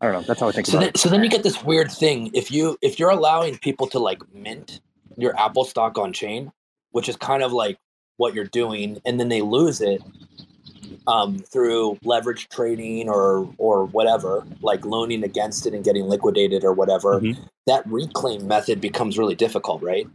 [0.00, 0.22] I don't know.
[0.22, 0.96] That's how I think so about then, it.
[0.98, 4.20] so then you get this weird thing if you if you're allowing people to like
[4.34, 4.80] mint
[5.16, 6.52] your apple stock on chain
[6.90, 7.78] which is kind of like
[8.18, 10.02] what you're doing and then they lose it
[11.06, 16.72] um, through leverage trading or or whatever like loaning against it and getting liquidated or
[16.74, 17.38] whatever Mhm.
[17.66, 20.06] that reclaim method becomes really difficult right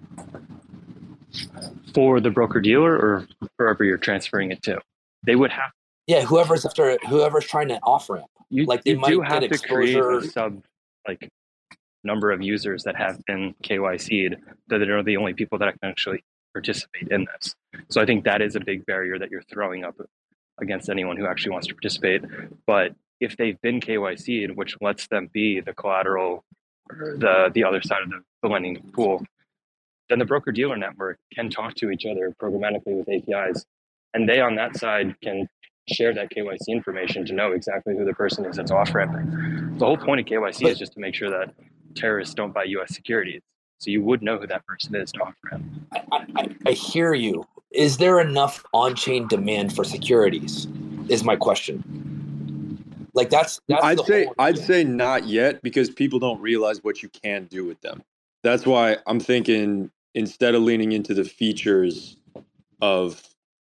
[1.93, 3.27] for the broker dealer or
[3.57, 4.79] wherever you're transferring it to.
[5.25, 5.71] They would have
[6.07, 8.25] Yeah, whoever's after whoever's trying to offer ramp.
[8.51, 10.63] You, Like, they you do have to create a sub
[11.07, 11.29] like
[12.03, 14.35] number of users that have been KYC'd
[14.67, 16.23] that are the only people that can actually
[16.53, 17.55] participate in this.
[17.89, 19.95] So I think that is a big barrier that you're throwing up
[20.59, 22.23] against anyone who actually wants to participate.
[22.67, 26.43] But if they've been KYC'd, which lets them be the collateral
[26.89, 29.23] or the the other side of the, the lending pool,
[30.09, 33.65] then the broker dealer network can talk to each other programmatically with APIs.
[34.13, 35.47] And they on that side can
[35.89, 39.77] share that KYC information to know exactly who the person is that's off ramping.
[39.77, 41.53] The whole point of KYC But- is just to make sure that
[41.95, 43.41] terrorists don't buy US securities.
[43.79, 45.65] So you would know who that person is to off ramp.
[45.91, 47.45] I, I, I hear you.
[47.71, 50.67] Is there enough on chain demand for securities?
[51.09, 51.83] Is my question.
[53.13, 56.83] Like that's that's I'd the say whole I'd say not yet because people don't realize
[56.83, 58.03] what you can do with them.
[58.43, 62.17] That's why I'm thinking instead of leaning into the features
[62.81, 63.21] of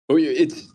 [0.08, 0.72] oh it's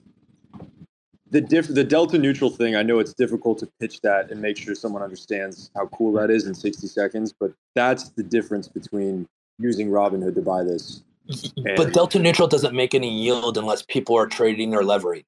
[1.32, 2.76] the diff the delta neutral thing.
[2.76, 6.30] I know it's difficult to pitch that and make sure someone understands how cool that
[6.30, 9.28] is in 60 seconds, but that's the difference between
[9.58, 11.02] using Robinhood to buy this.
[11.78, 15.24] But delta neutral doesn't make any yield unless people are trading or levering.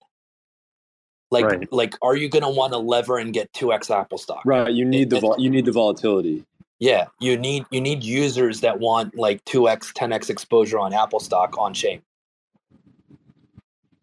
[1.31, 1.71] Like Right.
[1.71, 4.41] like are you going to want to lever and get 2x Apple stock?
[4.45, 6.45] Right, you need the vol- you need the volatility.
[6.80, 11.55] Yeah, you need you need users that want like 2x 10x exposure on Apple stock
[11.57, 12.01] on chain.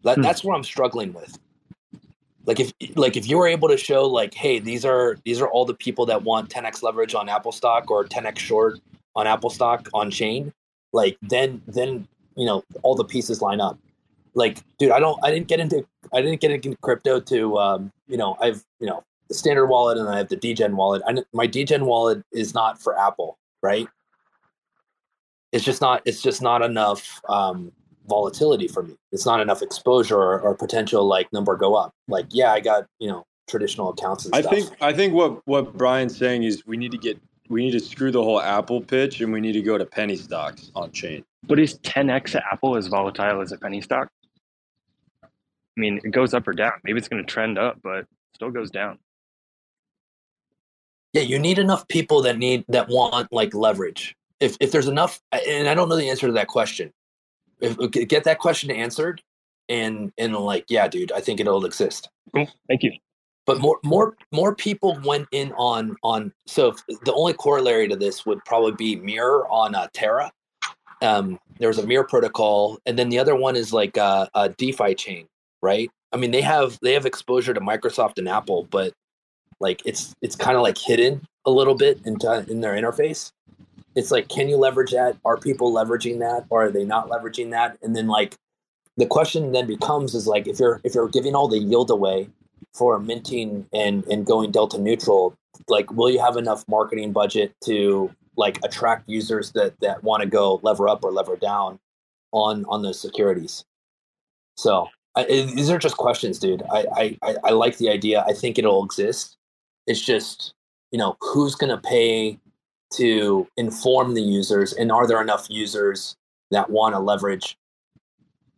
[0.03, 0.21] That, Hmm.
[0.23, 1.37] That's where I'm struggling with.
[2.45, 5.47] Like if like if you were able to show like hey these are these are
[5.47, 8.79] all the people that want 10x leverage on Apple stock or 10x short
[9.15, 10.51] on Apple stock on chain,
[10.91, 13.77] like then then you know all the pieces line up.
[14.33, 17.91] Like dude, I don't I didn't get into I didn't get into crypto to um,
[18.07, 21.01] you know I've you know the standard wallet and I have the degen wallet.
[21.07, 23.87] I, my degen wallet is not for Apple, right?
[25.51, 26.01] It's just not.
[26.05, 27.71] It's just not enough um,
[28.07, 28.95] volatility for me.
[29.11, 31.91] It's not enough exposure or, or potential like number go up.
[32.07, 34.53] Like yeah, I got you know traditional accounts and I stuff.
[34.53, 37.19] think I think what what Brian's saying is we need to get
[37.49, 40.15] we need to screw the whole Apple pitch and we need to go to penny
[40.15, 41.23] stocks on chain.
[41.43, 44.09] But is 10x Apple as volatile as a penny stock?
[45.23, 45.27] I
[45.75, 46.73] mean, it goes up or down.
[46.83, 48.05] Maybe it's going to trend up, but
[48.35, 48.99] still goes down.
[51.13, 54.15] Yeah, you need enough people that need that want like leverage.
[54.39, 56.91] If if there's enough, and I don't know the answer to that question.
[57.61, 59.21] If get that question answered,
[59.69, 62.09] and and like yeah, dude, I think it'll exist.
[62.33, 62.47] Cool.
[62.67, 62.91] Thank you.
[63.45, 67.95] but more more more people went in on on so if- the only corollary to
[67.95, 70.31] this would probably be mirror on uh, terra
[71.01, 75.25] um there's a mirror protocol and then the other one is like uh, a DeFiChain
[75.63, 78.93] right i mean they have they have exposure to microsoft and apple but
[79.59, 83.31] like it's it's kind of like hidden a little bit into in their interface
[83.95, 85.17] it's like can you leverage that?
[85.25, 87.77] Are people leveraging that or are they not leveraging that?
[87.81, 88.35] And then like
[88.97, 92.29] the question then becomes is like if you're if you're giving all the yield away
[92.73, 95.35] for minting and and going delta neutral
[95.67, 100.29] like will you have enough marketing budget to like attract users that that want to
[100.29, 101.79] go lever up or lever down
[102.31, 103.65] on on those securities?
[104.55, 106.63] So I, these are just questions dude.
[106.71, 108.23] I, I i like the idea.
[108.27, 109.37] I think it'll exist.
[109.87, 110.53] It's just
[110.91, 112.39] you know who's to pay
[112.91, 116.15] to inform the users and are there enough users
[116.51, 117.57] that want to leverage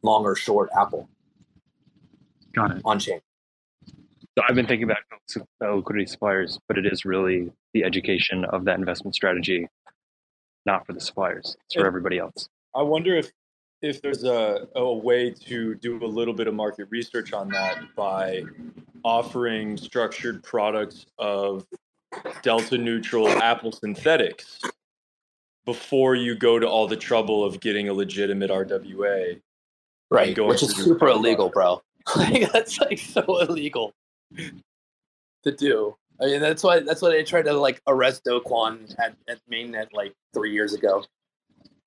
[0.01, 1.07] long or short apple
[2.53, 2.81] Got it.
[2.85, 3.19] on chain
[4.37, 4.97] So I've been thinking about
[5.61, 9.67] liquidity suppliers, but it is really the education of that investment strategy,
[10.65, 11.55] not for the suppliers.
[11.65, 11.87] It's for Yeah.
[11.87, 12.49] everybody else.
[12.75, 13.31] I wonder if
[13.83, 17.79] if there's a, a way to do a little bit of market research on that
[17.97, 18.41] by
[19.03, 21.65] offering structured products of
[22.41, 24.59] delta neutral apple synthetics
[25.65, 29.39] before you go to all the trouble of getting a legitimate RWA.
[30.11, 31.81] right going which is super illegal bro
[32.15, 33.93] like that's like so illegal
[35.43, 38.93] to do i mean that's why that's why they tried to like arrest Do Kwon
[38.99, 41.03] at, at mainnet like three years ago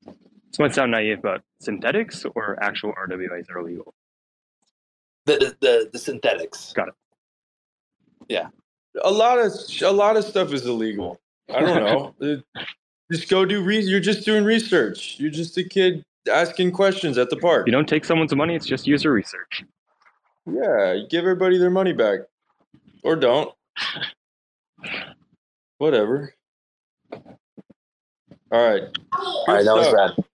[0.07, 3.93] This might sound naive, but synthetics or actual RWAs are illegal.
[5.27, 6.95] the the, the, the synthetics Got it.
[9.05, 9.53] A lot of
[9.83, 11.21] a lot of stuff is illegal.
[11.55, 12.21] I don't know.
[13.13, 15.15] Just go do re- you're just doing research.
[15.21, 17.69] You're just a kid asking questions at the park.
[17.69, 19.63] You don't take someone's money, it's just user research.
[20.45, 22.21] Yeah, you give everybody their money back.
[23.05, 23.55] Or don't.
[25.79, 26.35] Whatever.
[27.13, 27.21] All
[28.51, 28.83] right.
[29.13, 30.15] all right that was stuff.
[30.17, 30.25] rad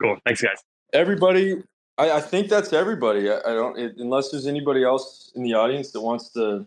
[0.00, 0.16] Cool.
[0.24, 0.62] Thanks, guys.
[0.92, 1.62] Everybody,
[1.98, 3.30] I, I think that's everybody.
[3.30, 6.66] I, I don't, it, unless there's anybody else in the audience that wants to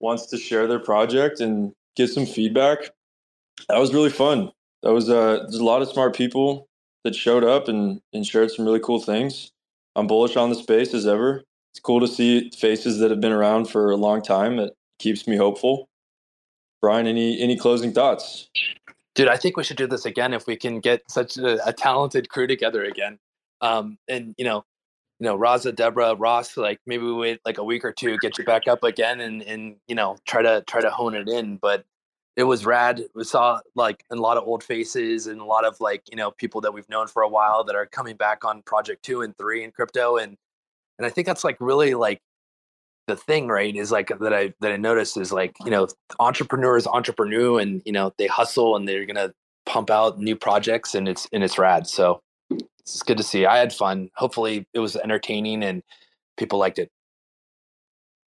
[0.00, 2.90] wants to share their project and get some feedback.
[3.68, 4.50] That was really fun.
[4.82, 6.68] That was uh, there's a lot of smart people
[7.04, 9.52] that showed up and, and shared some really cool things.
[9.94, 11.42] I'm bullish on the space as ever.
[11.72, 14.58] It's cool to see faces that have been around for a long time.
[14.58, 15.88] It keeps me hopeful.
[16.80, 18.48] Brian, any any closing thoughts?
[19.14, 21.72] Dude, I think we should do this again if we can get such a, a
[21.72, 23.18] talented crew together again.
[23.62, 24.64] Um, and you know,
[25.18, 28.36] you know, Raza, Deborah, Ross, like maybe we wait like a week or two, get
[28.38, 31.56] you back up again, and and you know, try to try to hone it in.
[31.56, 31.84] But
[32.36, 33.02] it was rad.
[33.14, 36.30] We saw like a lot of old faces and a lot of like you know
[36.32, 39.36] people that we've known for a while that are coming back on project two and
[39.38, 40.36] three in crypto, and
[40.98, 42.20] and I think that's like really like
[43.06, 43.74] the thing, right?
[43.74, 45.88] Is like that I that I noticed is like you know
[46.20, 49.32] entrepreneurs entrepreneur and you know they hustle and they're gonna
[49.64, 51.86] pump out new projects and it's and it's rad.
[51.86, 52.20] So
[52.94, 53.46] it's good to see.
[53.46, 54.10] I had fun.
[54.14, 55.82] Hopefully it was entertaining and
[56.36, 56.90] people liked it.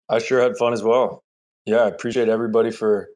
[0.08, 1.22] I sure had fun as well.
[1.66, 3.08] Yeah, I appreciate everybody for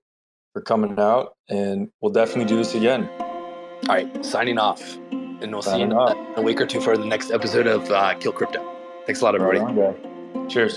[0.53, 3.09] for coming out, and we'll definitely do this again.
[3.89, 6.17] All right, signing off, and we'll Signing see you off.
[6.17, 8.61] in a week or two for the next episode of uh, Kill Crypto.
[9.07, 9.61] Thanks a lot, everybody.
[9.61, 10.53] Right on, guys.
[10.53, 10.77] Cheers.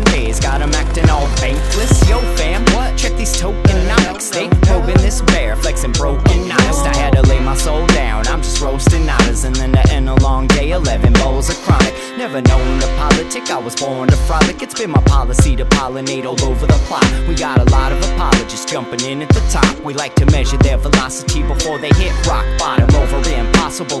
[0.05, 2.09] days, got 'em acting all bankless.
[2.09, 2.97] Yo, fam, what?
[2.97, 4.31] Check these tokenomics.
[4.31, 6.85] They probing this bear, flexing broken honest.
[6.85, 8.27] I had to lay my soul down.
[8.27, 11.93] I'm just roasting otters, and then to end a long day, 11 bowls of chronic.
[12.17, 14.61] Never known to politic, I was born to frolic.
[14.61, 17.05] It's been my policy to pollinate all over the plot.
[17.27, 19.79] We got a lot of apologists jumping in at the top.
[19.83, 23.21] We like to measure their velocity before they hit rock bottom over
[23.71, 24.00] impossible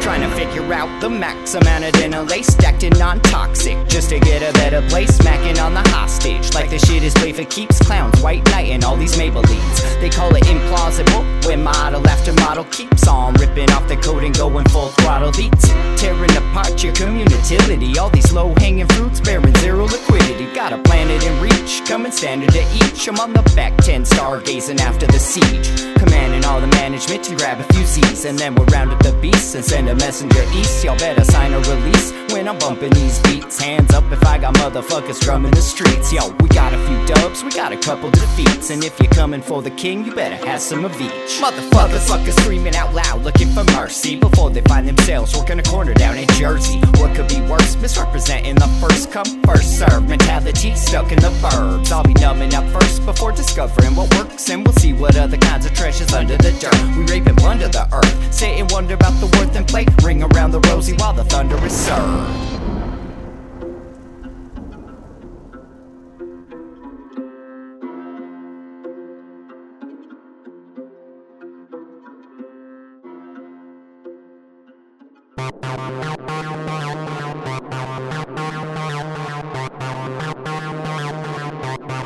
[0.00, 4.18] Trying to figure out the max amount of dinner lace stacked in non-toxic, just to
[4.18, 5.14] get a better place.
[5.16, 7.78] Smacking on the hostage like the shit is play for keeps.
[7.80, 10.00] Clowns, white knight, and all these Maybellines.
[10.00, 14.36] They call it implausible when model after model keeps on ripping off the coat and
[14.36, 15.68] going full throttle beats,
[16.00, 17.98] tearing apart your community.
[17.98, 20.46] All these low-hanging fruits bearing zero liquidity.
[20.54, 23.06] Got a planet in reach, coming standard to each.
[23.08, 27.60] I'm on the back ten, stargazing after the siege, commanding all the management to grab
[27.60, 30.82] a few Z's, and then we'll round up the beasts and send a messenger east.
[30.82, 33.60] Y'all better sign a release when I'm bumping these beats.
[33.60, 36.12] Hands up if I got motherfuckers drumming the streets.
[36.12, 39.40] Yo, we got a few dubs, we got a couple defeats, and if you're coming
[39.40, 41.30] for the king, you better have some of each.
[41.44, 45.94] Motherfuckers, fuckers screaming out loud, looking for mercy before they find themselves working a corner
[45.94, 46.80] down in Jersey.
[46.98, 47.76] What could be worse?
[47.76, 51.92] Misrepresenting the first come, first serve mentality stuck in the burbs.
[51.92, 55.64] I'll be numbing up first before discovering what works, and we'll see what other kinds
[55.64, 56.80] of treasures under the dirt.
[56.96, 59.90] We rape and plunder the earth, sit and wonder about the worth and.
[60.02, 62.46] Ring around the rosy while the thunder is served.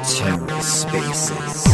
[0.05, 1.65] TerraSpaces.